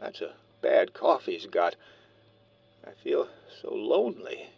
That's 0.00 0.20
a 0.20 0.34
bad 0.60 0.92
cough 0.92 1.26
he's 1.26 1.46
got. 1.46 1.76
I 2.86 2.90
feel 3.02 3.28
so 3.60 3.72
lonely. 3.72 4.50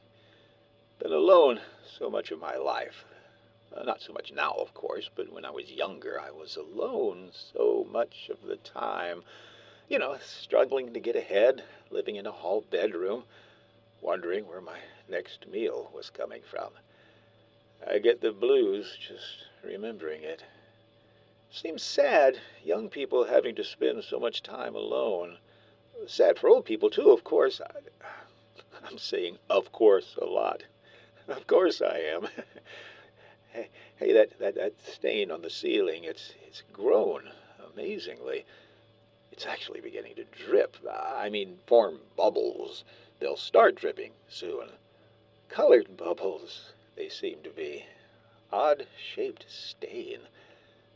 Been 0.98 1.12
alone 1.12 1.60
so 1.98 2.10
much 2.10 2.30
of 2.30 2.40
my 2.40 2.56
life. 2.56 3.04
Uh, 3.72 3.82
not 3.84 4.02
so 4.02 4.12
much 4.12 4.32
now, 4.32 4.52
of 4.52 4.74
course, 4.74 5.08
but 5.14 5.32
when 5.32 5.44
I 5.44 5.50
was 5.50 5.70
younger, 5.70 6.20
I 6.20 6.30
was 6.30 6.56
alone 6.56 7.30
so 7.32 7.86
much 7.90 8.28
of 8.28 8.42
the 8.42 8.56
time. 8.56 9.22
You 9.88 9.98
know, 9.98 10.16
struggling 10.20 10.92
to 10.92 11.00
get 11.00 11.14
ahead, 11.14 11.62
living 11.90 12.16
in 12.16 12.26
a 12.26 12.32
hall 12.32 12.64
bedroom, 12.70 13.24
wondering 14.00 14.46
where 14.46 14.60
my 14.60 14.78
next 15.08 15.46
meal 15.46 15.90
was 15.94 16.10
coming 16.10 16.42
from. 16.42 16.70
I 17.88 17.98
get 17.98 18.20
the 18.20 18.32
blues 18.32 18.96
just 18.98 19.44
remembering 19.62 20.22
it. 20.22 20.42
Seems 21.50 21.82
sad, 21.82 22.40
young 22.64 22.88
people 22.88 23.24
having 23.24 23.54
to 23.54 23.64
spend 23.64 24.02
so 24.02 24.18
much 24.18 24.42
time 24.42 24.74
alone. 24.74 25.38
Sad 26.06 26.38
for 26.38 26.48
old 26.48 26.64
people, 26.64 26.90
too, 26.90 27.10
of 27.10 27.22
course. 27.22 27.60
I, 27.60 27.80
I'm 28.86 28.98
saying 28.98 29.38
of 29.48 29.72
course 29.72 30.16
a 30.20 30.26
lot. 30.26 30.64
Of 31.26 31.46
course 31.46 31.80
I 31.80 31.98
am. 31.98 32.28
hey, 33.54 33.68
hey, 33.96 34.12
that, 34.12 34.38
that, 34.40 34.56
that 34.56 34.72
stain 34.84 35.30
on 35.30 35.42
the 35.42 35.48
ceiling, 35.48 36.02
it's, 36.02 36.34
it's 36.46 36.62
grown 36.72 37.22
amazingly. 37.72 38.44
It's 39.30 39.46
actually 39.46 39.80
beginning 39.80 40.16
to 40.16 40.24
drip. 40.24 40.76
I 40.90 41.30
mean, 41.30 41.58
form 41.66 42.00
bubbles. 42.16 42.84
They'll 43.20 43.36
start 43.36 43.76
dripping 43.76 44.12
soon. 44.28 44.68
Colored 45.48 45.96
bubbles, 45.96 46.72
they 46.96 47.08
seem 47.08 47.38
to 47.44 47.50
be. 47.50 47.84
Odd 48.52 48.86
shaped 48.96 49.46
stain. 49.48 50.18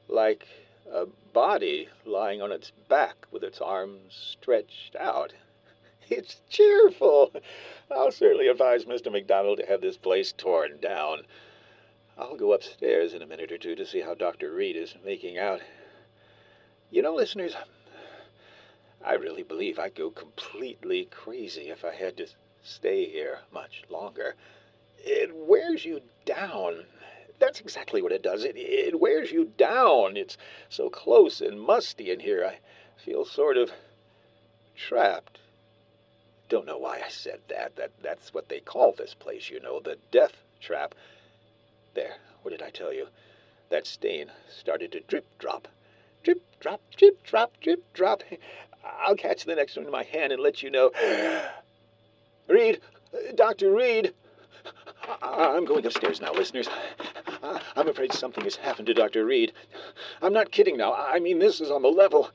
Like 0.09 0.47
a 0.93 1.07
body 1.33 1.89
lying 2.05 2.43
on 2.43 2.51
its 2.51 2.73
back 2.89 3.27
with 3.31 3.45
its 3.45 3.61
arms 3.61 4.03
stretched 4.11 4.97
out. 4.97 5.33
It's 6.11 6.41
cheerful. 6.49 7.31
I'll 7.91 8.11
certainly 8.11 8.49
advise 8.49 8.87
Mr. 8.87 9.13
McDonald 9.13 9.59
to 9.59 9.67
have 9.67 9.83
this 9.83 9.99
place 9.99 10.33
torn 10.33 10.79
down. 10.81 11.27
I'll 12.21 12.37
go 12.37 12.53
upstairs 12.53 13.15
in 13.15 13.23
a 13.23 13.27
minute 13.29 13.53
or 13.53 13.59
two 13.59 13.77
to 13.77 13.87
see 13.87 14.01
how 14.01 14.15
Dr. 14.15 14.51
Reed 14.51 14.75
is 14.75 14.97
making 15.05 15.39
out. 15.39 15.61
You 16.91 17.01
know, 17.01 17.15
listeners, 17.15 17.55
I 19.05 19.15
really 19.15 19.45
believe 19.45 19.79
I'd 19.79 19.95
go 19.95 20.11
completely 20.11 21.05
crazy 21.05 21.69
if 21.71 21.85
I 21.85 21.95
had 21.95 22.17
to 22.17 22.27
stay 22.61 23.09
here 23.09 23.39
much 23.53 23.85
longer. 23.89 24.35
It 24.99 25.31
wears 25.33 25.85
you 25.85 26.01
down. 26.25 26.87
That's 27.39 27.61
exactly 27.61 28.03
what 28.03 28.11
it 28.11 28.25
does. 28.25 28.43
It, 28.43 28.57
it 28.57 28.99
wears 28.99 29.31
you 29.31 29.53
down. 29.57 30.17
It's 30.17 30.37
so 30.69 30.91
close 30.91 31.41
and 31.41 31.61
musty 31.61 32.11
in 32.11 32.19
here. 32.19 32.45
I 32.45 32.59
feel 33.01 33.25
sort 33.25 33.57
of 33.57 33.71
trapped. 34.75 35.39
Don't 36.49 36.67
know 36.67 36.79
why 36.79 37.01
I 37.05 37.11
said 37.11 37.43
that. 37.47 37.77
That 37.77 37.93
that's 38.03 38.35
what 38.35 38.49
they 38.49 38.59
call 38.59 38.93
this 38.93 39.15
place, 39.15 39.51
you 39.51 39.61
know, 39.61 39.79
the 39.79 39.99
death 40.11 40.43
trap. 40.61 40.97
There, 41.99 42.15
what 42.43 42.53
did 42.53 42.63
I 42.63 42.71
tell 42.71 42.93
you? 42.93 43.09
That 43.71 43.85
stain 43.85 44.31
started 44.49 44.93
to 44.93 45.01
drip 45.01 45.27
drop. 45.41 45.67
Drip 46.23 46.41
drop, 46.61 46.81
drip 46.97 47.21
drop, 47.25 47.55
drip 47.61 47.93
drop. 47.93 48.23
I'll 48.85 49.17
catch 49.17 49.45
the 49.45 49.57
next 49.57 49.77
one 49.77 49.85
in 49.85 49.91
my 49.91 50.05
hand 50.05 50.33
and 50.33 50.41
let 50.41 50.63
you 50.63 50.71
know. 50.71 50.93
Reed, 52.47 52.81
Dr. 53.35 53.73
Reed, 53.73 54.15
I'm 55.21 55.65
going 55.65 55.85
upstairs 55.85 56.21
now, 56.21 56.33
listeners. 56.33 56.69
I'm 57.75 57.89
afraid 57.89 58.13
something 58.13 58.45
has 58.45 58.55
happened 58.55 58.87
to 58.87 58.95
Dr. 58.95 59.25
Reed. 59.25 59.53
I'm 60.23 60.33
not 60.33 60.53
kidding 60.53 60.77
now. 60.77 60.95
I 60.95 61.19
mean, 61.19 61.41
this 61.41 61.61
is 61.61 61.69
on 61.69 61.83
the 61.83 61.89
level. 61.89 62.31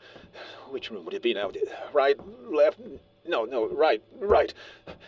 Which 0.72 0.92
room 0.92 1.06
would 1.06 1.14
it 1.14 1.24
be 1.24 1.34
now? 1.34 1.52
Right, 1.94 2.18
left? 2.52 2.82
No, 3.26 3.46
no, 3.46 3.70
right, 3.70 4.04
right. 4.20 4.54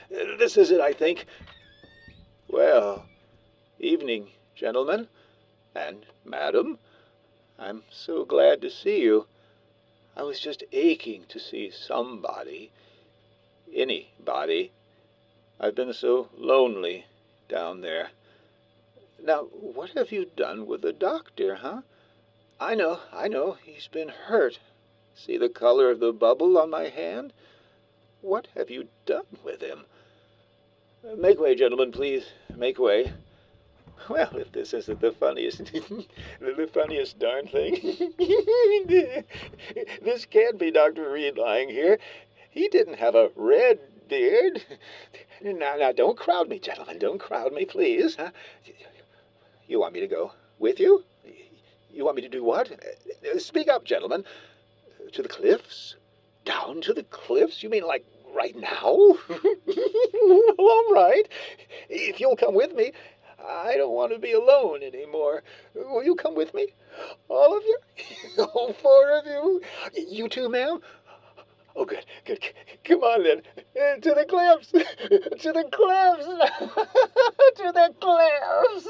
This 0.09 0.55
is 0.55 0.71
it, 0.71 0.79
I 0.79 0.93
think. 0.93 1.25
Well, 2.47 3.05
evening, 3.79 4.29
gentlemen 4.55 5.07
and 5.75 6.05
madam. 6.23 6.79
I'm 7.59 7.83
so 7.89 8.25
glad 8.25 8.61
to 8.61 8.69
see 8.69 9.01
you. 9.01 9.27
I 10.15 10.23
was 10.23 10.39
just 10.39 10.63
aching 10.71 11.25
to 11.29 11.39
see 11.39 11.69
somebody, 11.69 12.71
anybody. 13.73 14.71
I've 15.59 15.75
been 15.75 15.93
so 15.93 16.29
lonely 16.37 17.05
down 17.49 17.81
there. 17.81 18.09
Now, 19.21 19.43
what 19.51 19.91
have 19.91 20.11
you 20.11 20.25
done 20.35 20.65
with 20.65 20.81
the 20.81 20.93
doctor, 20.93 21.55
huh? 21.55 21.81
I 22.59 22.75
know, 22.75 22.99
I 23.11 23.27
know, 23.27 23.57
he's 23.63 23.87
been 23.87 24.09
hurt. 24.09 24.59
See 25.13 25.37
the 25.37 25.49
color 25.49 25.91
of 25.91 25.99
the 25.99 26.13
bubble 26.13 26.57
on 26.57 26.69
my 26.69 26.89
hand? 26.89 27.33
What 28.21 28.47
have 28.55 28.69
you 28.69 28.87
done 29.05 29.25
with 29.43 29.61
him? 29.61 29.85
Make 31.17 31.39
way, 31.39 31.55
gentlemen, 31.55 31.91
please. 31.91 32.25
Make 32.55 32.79
way. 32.79 33.13
Well, 34.09 34.35
if 34.35 34.51
this 34.51 34.73
isn't 34.73 35.01
the 35.01 35.11
funniest, 35.11 35.65
the 36.39 36.69
funniest 36.71 37.17
darn 37.17 37.47
thing. 37.47 37.73
this 40.03 40.25
can't 40.25 40.59
be 40.59 40.69
Dr. 40.69 41.09
Reed 41.11 41.37
lying 41.37 41.69
here. 41.69 41.97
He 42.51 42.67
didn't 42.67 42.99
have 42.99 43.15
a 43.15 43.31
red 43.35 43.79
beard. 44.07 44.63
Now, 45.41 45.75
now, 45.75 45.91
don't 45.91 46.17
crowd 46.17 46.49
me, 46.49 46.59
gentlemen. 46.59 46.99
Don't 46.99 47.19
crowd 47.19 47.51
me, 47.51 47.65
please. 47.65 48.15
Huh? 48.15 48.29
You 49.67 49.79
want 49.79 49.93
me 49.93 49.99
to 50.01 50.07
go 50.07 50.31
with 50.59 50.79
you? 50.79 51.03
You 51.91 52.05
want 52.05 52.15
me 52.15 52.21
to 52.21 52.29
do 52.29 52.43
what? 52.43 52.71
Speak 53.37 53.67
up, 53.67 53.83
gentlemen. 53.85 54.23
To 55.13 55.21
the 55.21 55.29
cliffs? 55.29 55.95
Down 56.45 56.81
to 56.81 56.93
the 56.93 57.03
cliffs? 57.03 57.63
You 57.63 57.69
mean 57.69 57.85
like 57.85 58.05
right 58.35 58.55
now? 58.55 59.17
well, 59.29 60.55
all 60.57 60.93
right. 60.93 61.27
If 61.89 62.19
you'll 62.19 62.35
come 62.35 62.53
with 62.53 62.73
me, 62.75 62.91
I 63.47 63.75
don't 63.77 63.93
want 63.93 64.11
to 64.11 64.19
be 64.19 64.33
alone 64.33 64.83
anymore. 64.83 65.43
Will 65.73 66.03
you 66.03 66.15
come 66.15 66.35
with 66.35 66.53
me? 66.53 66.67
All 67.29 67.57
of 67.57 67.63
you? 67.63 67.79
All 68.53 68.73
four 68.73 69.17
of 69.17 69.25
you? 69.25 69.61
You 69.95 70.29
too, 70.29 70.49
ma'am? 70.49 70.79
Oh, 71.75 71.85
good, 71.85 72.05
good. 72.25 72.39
Come 72.85 73.01
on 73.01 73.23
then. 73.23 73.41
Uh, 73.57 73.99
to 73.99 74.13
the 74.13 74.25
cliffs. 74.25 74.71
to 74.71 75.51
the 75.51 75.65
cliffs. 75.71 76.25
to 77.57 77.71
the 77.73 77.93
cliffs. 77.99 78.87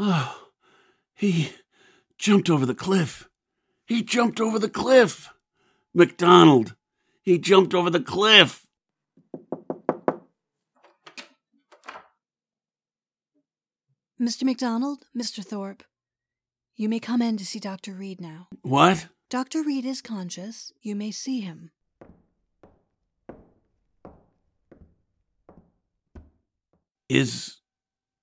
Oh, 0.00 0.48
he 1.14 1.50
jumped 2.18 2.48
over 2.50 2.66
the 2.66 2.74
cliff. 2.74 3.28
He 3.86 4.02
jumped 4.02 4.40
over 4.40 4.58
the 4.58 4.68
cliff. 4.68 5.30
McDonald, 5.94 6.76
he 7.28 7.38
jumped 7.38 7.74
over 7.74 7.90
the 7.90 8.00
cliff. 8.00 8.66
Mr. 14.18 14.44
McDonald, 14.44 15.04
Mr. 15.16 15.44
Thorpe, 15.44 15.84
you 16.74 16.88
may 16.88 16.98
come 16.98 17.20
in 17.20 17.36
to 17.36 17.44
see 17.44 17.58
Dr. 17.58 17.92
Reed 17.92 18.18
now. 18.18 18.48
What? 18.62 19.08
Dr. 19.28 19.62
Reed 19.62 19.84
is 19.84 20.00
conscious. 20.00 20.72
You 20.80 20.96
may 20.96 21.10
see 21.10 21.40
him. 21.40 21.70
Is 27.10 27.58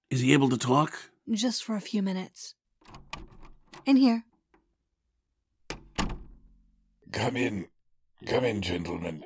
is 0.09 0.21
he 0.21 0.33
able 0.33 0.49
to 0.49 0.57
talk? 0.57 1.11
Just 1.31 1.63
for 1.63 1.75
a 1.75 1.81
few 1.81 2.01
minutes. 2.01 2.55
In 3.85 3.97
here. 3.97 4.23
Come 7.11 7.37
in. 7.37 7.67
Come 8.25 8.43
in, 8.43 8.61
gentlemen. 8.61 9.23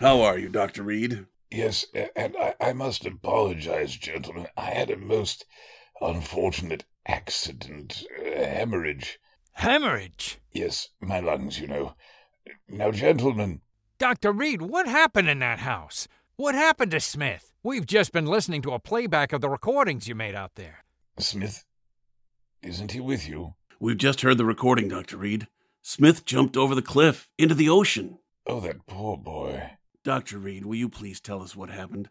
How 0.00 0.22
are 0.22 0.38
you, 0.38 0.48
Dr. 0.48 0.82
Reed? 0.82 1.26
Yes, 1.50 1.86
and 2.16 2.34
I, 2.40 2.54
I 2.60 2.72
must 2.72 3.04
apologize, 3.04 3.96
gentlemen. 3.96 4.46
I 4.56 4.70
had 4.70 4.90
a 4.90 4.96
most 4.96 5.44
unfortunate 6.00 6.84
accident, 7.06 8.04
a 8.24 8.46
hemorrhage. 8.46 9.18
Hemorrhage? 9.52 10.38
Yes, 10.52 10.88
my 11.00 11.20
lungs, 11.20 11.60
you 11.60 11.66
know. 11.66 11.94
Now, 12.68 12.90
gentlemen, 12.90 13.60
Dr. 13.98 14.32
Reed, 14.32 14.62
what 14.62 14.88
happened 14.88 15.28
in 15.28 15.38
that 15.40 15.60
house? 15.60 16.08
What 16.36 16.54
happened 16.54 16.90
to 16.92 17.00
Smith? 17.00 17.52
We've 17.62 17.86
just 17.86 18.12
been 18.12 18.26
listening 18.26 18.62
to 18.62 18.72
a 18.72 18.80
playback 18.80 19.32
of 19.32 19.40
the 19.40 19.48
recordings 19.48 20.08
you 20.08 20.14
made 20.14 20.34
out 20.34 20.56
there. 20.56 20.84
Smith, 21.18 21.64
isn't 22.64 22.92
he 22.92 23.00
with 23.00 23.28
you? 23.28 23.54
We've 23.80 23.96
just 23.98 24.22
heard 24.22 24.38
the 24.38 24.44
recording, 24.44 24.88
Dr. 24.88 25.16
Reed. 25.18 25.48
Smith 25.82 26.24
jumped 26.24 26.56
over 26.56 26.74
the 26.74 26.82
cliff 26.82 27.28
into 27.38 27.54
the 27.54 27.68
ocean. 27.68 28.18
Oh, 28.46 28.60
that 28.60 28.86
poor 28.86 29.16
boy. 29.16 29.72
Dr. 30.02 30.38
Reed, 30.38 30.64
will 30.64 30.74
you 30.74 30.88
please 30.88 31.20
tell 31.20 31.42
us 31.42 31.54
what 31.56 31.70
happened? 31.70 32.08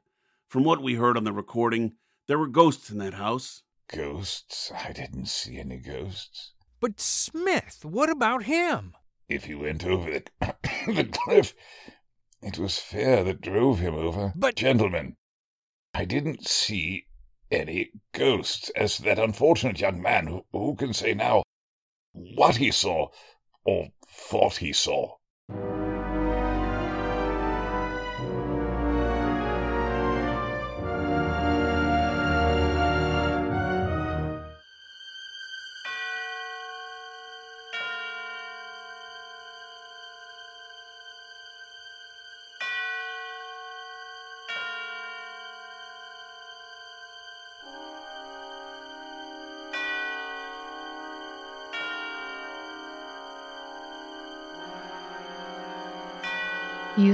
From 0.48 0.64
what 0.64 0.82
we 0.82 0.96
heard 0.96 1.18
on 1.18 1.24
the 1.24 1.34
recording, 1.34 1.94
there 2.28 2.38
were 2.38 2.48
ghosts 2.48 2.90
in 2.90 2.98
that 3.00 3.16
house. 3.16 3.64
Ghosts? 3.88 4.72
I 4.72 4.92
didn't 4.94 5.28
see 5.28 5.58
any 5.58 5.78
ghosts. 5.78 6.54
But 6.80 7.00
Smith, 7.00 7.84
what 7.84 8.10
about 8.10 8.44
him? 8.44 8.94
If 9.30 9.46
he 9.46 9.56
went 9.56 9.86
over 9.86 10.12
the, 10.12 10.24
the 10.88 11.10
cliff, 11.12 11.54
it 12.42 12.60
was 12.60 12.78
fear 12.78 13.24
that 13.24 13.42
drove 13.42 13.80
him 13.80 13.96
over. 13.96 14.34
But- 14.36 14.56
Gentlemen, 14.56 15.16
I 15.94 16.06
didn't 16.06 16.48
see 16.48 17.06
any 17.52 17.92
ghosts. 18.14 18.70
As 18.76 18.98
that 19.00 19.20
unfortunate 19.20 19.80
young 19.80 20.02
man, 20.02 20.28
who, 20.28 20.46
who 20.52 20.76
can 20.76 20.94
say 20.94 21.14
now 21.14 21.44
what 22.12 22.58
he 22.58 22.72
saw 22.72 23.10
or 23.66 23.90
thought 24.08 24.58
he 24.58 24.74
saw? 24.74 25.16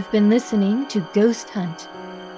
You've 0.10 0.24
been 0.24 0.30
listening 0.32 0.88
to 0.88 1.08
Ghost 1.14 1.52
Hunt, 1.52 1.88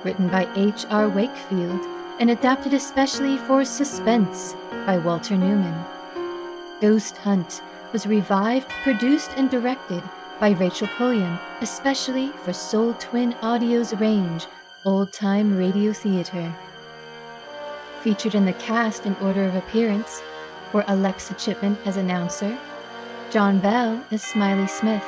written 0.04 0.28
by 0.28 0.46
H.R. 0.58 1.08
Wakefield 1.08 1.80
and 2.20 2.30
adapted 2.30 2.74
especially 2.74 3.38
for 3.38 3.64
Suspense 3.64 4.58
by 4.86 4.98
Walter 4.98 5.38
Newman. 5.38 5.82
Ghost 6.82 7.16
Hunt 7.16 7.62
was 7.94 8.06
revived, 8.06 8.68
produced, 8.84 9.32
and 9.38 9.50
directed 9.50 10.04
by 10.38 10.50
Rachel 10.50 10.90
Pulliam, 10.98 11.40
especially 11.62 12.34
for 12.44 12.52
Soul 12.52 12.94
Twin 12.96 13.36
Audio's 13.36 13.94
range, 13.94 14.48
Old 14.84 15.14
Time 15.14 15.58
Radio 15.58 15.94
Theater. 15.94 16.54
Featured 18.02 18.36
in 18.36 18.44
the 18.44 18.60
cast 18.68 19.06
in 19.06 19.16
order 19.22 19.46
of 19.46 19.56
appearance 19.56 20.22
were 20.74 20.84
Alexa 20.90 21.36
Chipman 21.36 21.78
as 21.86 21.96
announcer, 21.96 22.60
John 23.30 23.60
Bell 23.60 24.04
as 24.12 24.22
Smiley 24.22 24.68
Smith, 24.68 25.06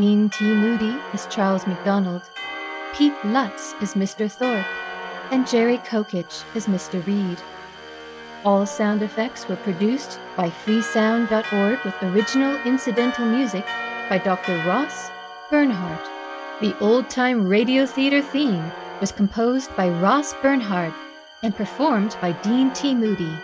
Dean 0.00 0.30
T. 0.30 0.46
Moody 0.46 0.98
as 1.12 1.26
Charles 1.26 1.66
McDonald, 1.66 2.22
Pete 2.94 3.12
Lutz 3.22 3.74
as 3.82 3.92
Mr. 3.92 4.32
Thorpe, 4.32 4.64
and 5.30 5.46
Jerry 5.46 5.76
Kokich 5.76 6.42
as 6.54 6.66
Mr. 6.68 7.06
Reed. 7.06 7.36
All 8.42 8.64
sound 8.64 9.02
effects 9.02 9.46
were 9.46 9.56
produced 9.56 10.18
by 10.38 10.48
freesound.org 10.48 11.80
with 11.84 12.02
original 12.02 12.58
incidental 12.64 13.26
music 13.26 13.66
by 14.08 14.16
Dr. 14.16 14.56
Ross 14.66 15.10
Bernhardt. 15.50 16.08
The 16.62 16.74
old 16.78 17.10
time 17.10 17.46
radio 17.46 17.84
theater 17.84 18.22
theme 18.22 18.72
was 19.02 19.12
composed 19.12 19.76
by 19.76 19.90
Ross 19.90 20.32
Bernhardt 20.40 20.94
and 21.42 21.54
performed 21.54 22.16
by 22.22 22.32
Dean 22.40 22.70
T. 22.70 22.94
Moody. 22.94 23.36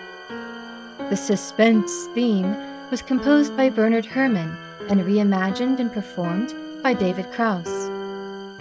The 1.11 1.17
suspense 1.17 2.07
theme 2.15 2.57
was 2.91 3.03
composed 3.03 3.55
by 3.59 3.69
Bernard 3.69 4.07
Herrmann 4.07 4.57
and 4.89 5.01
reimagined 5.01 5.81
and 5.81 5.93
performed 5.93 6.55
by 6.83 6.95
David 6.95 7.31
Krause. 7.33 7.87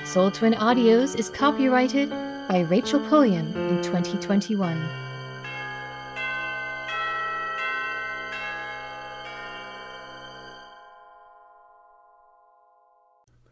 Soul 0.07 0.31
Twin 0.31 0.53
Audios 0.53 1.17
is 1.17 1.29
copyrighted 1.29 2.09
by 2.47 2.65
Rachel 2.69 2.99
Pulliam 3.07 3.47
in 3.55 3.81
2021. 3.81 4.77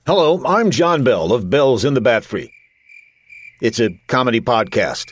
Hello, 0.06 0.44
I'm 0.46 0.70
John 0.70 1.04
Bell 1.04 1.32
of 1.32 1.50
Bells 1.50 1.86
in 1.86 1.94
the 1.94 2.02
Bat 2.02 2.26
Free. 2.26 2.52
It's 3.62 3.80
a 3.80 3.98
comedy 4.08 4.42
podcast. 4.42 5.10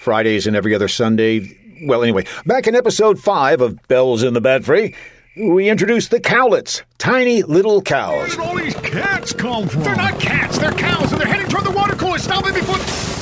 Fridays 0.00 0.46
and 0.46 0.56
every 0.56 0.74
other 0.74 0.88
Sunday. 0.88 1.56
Well, 1.86 2.02
anyway, 2.02 2.26
back 2.44 2.66
in 2.66 2.74
episode 2.74 3.18
5 3.18 3.60
of 3.60 3.86
Bells 3.86 4.22
in 4.22 4.34
the 4.34 4.40
Bat 4.40 4.64
Free 4.64 4.94
we 5.40 5.70
introduced 5.70 6.10
the 6.10 6.20
cowlets, 6.20 6.82
tiny 6.98 7.42
little 7.42 7.80
cows. 7.80 8.14
Where 8.14 8.28
did 8.28 8.40
all 8.40 8.56
these 8.56 8.74
cats 8.74 9.32
come 9.32 9.68
from? 9.68 9.82
They're 9.82 9.96
not 9.96 10.20
cats, 10.20 10.58
they're 10.58 10.72
cows, 10.72 11.12
and 11.12 11.20
they're 11.20 11.28
heading 11.28 11.48
toward 11.48 11.64
the 11.64 11.70
water 11.70 11.96
cooler. 11.96 12.18
Stop 12.18 12.46
it 12.46 12.54
before. 12.54 13.19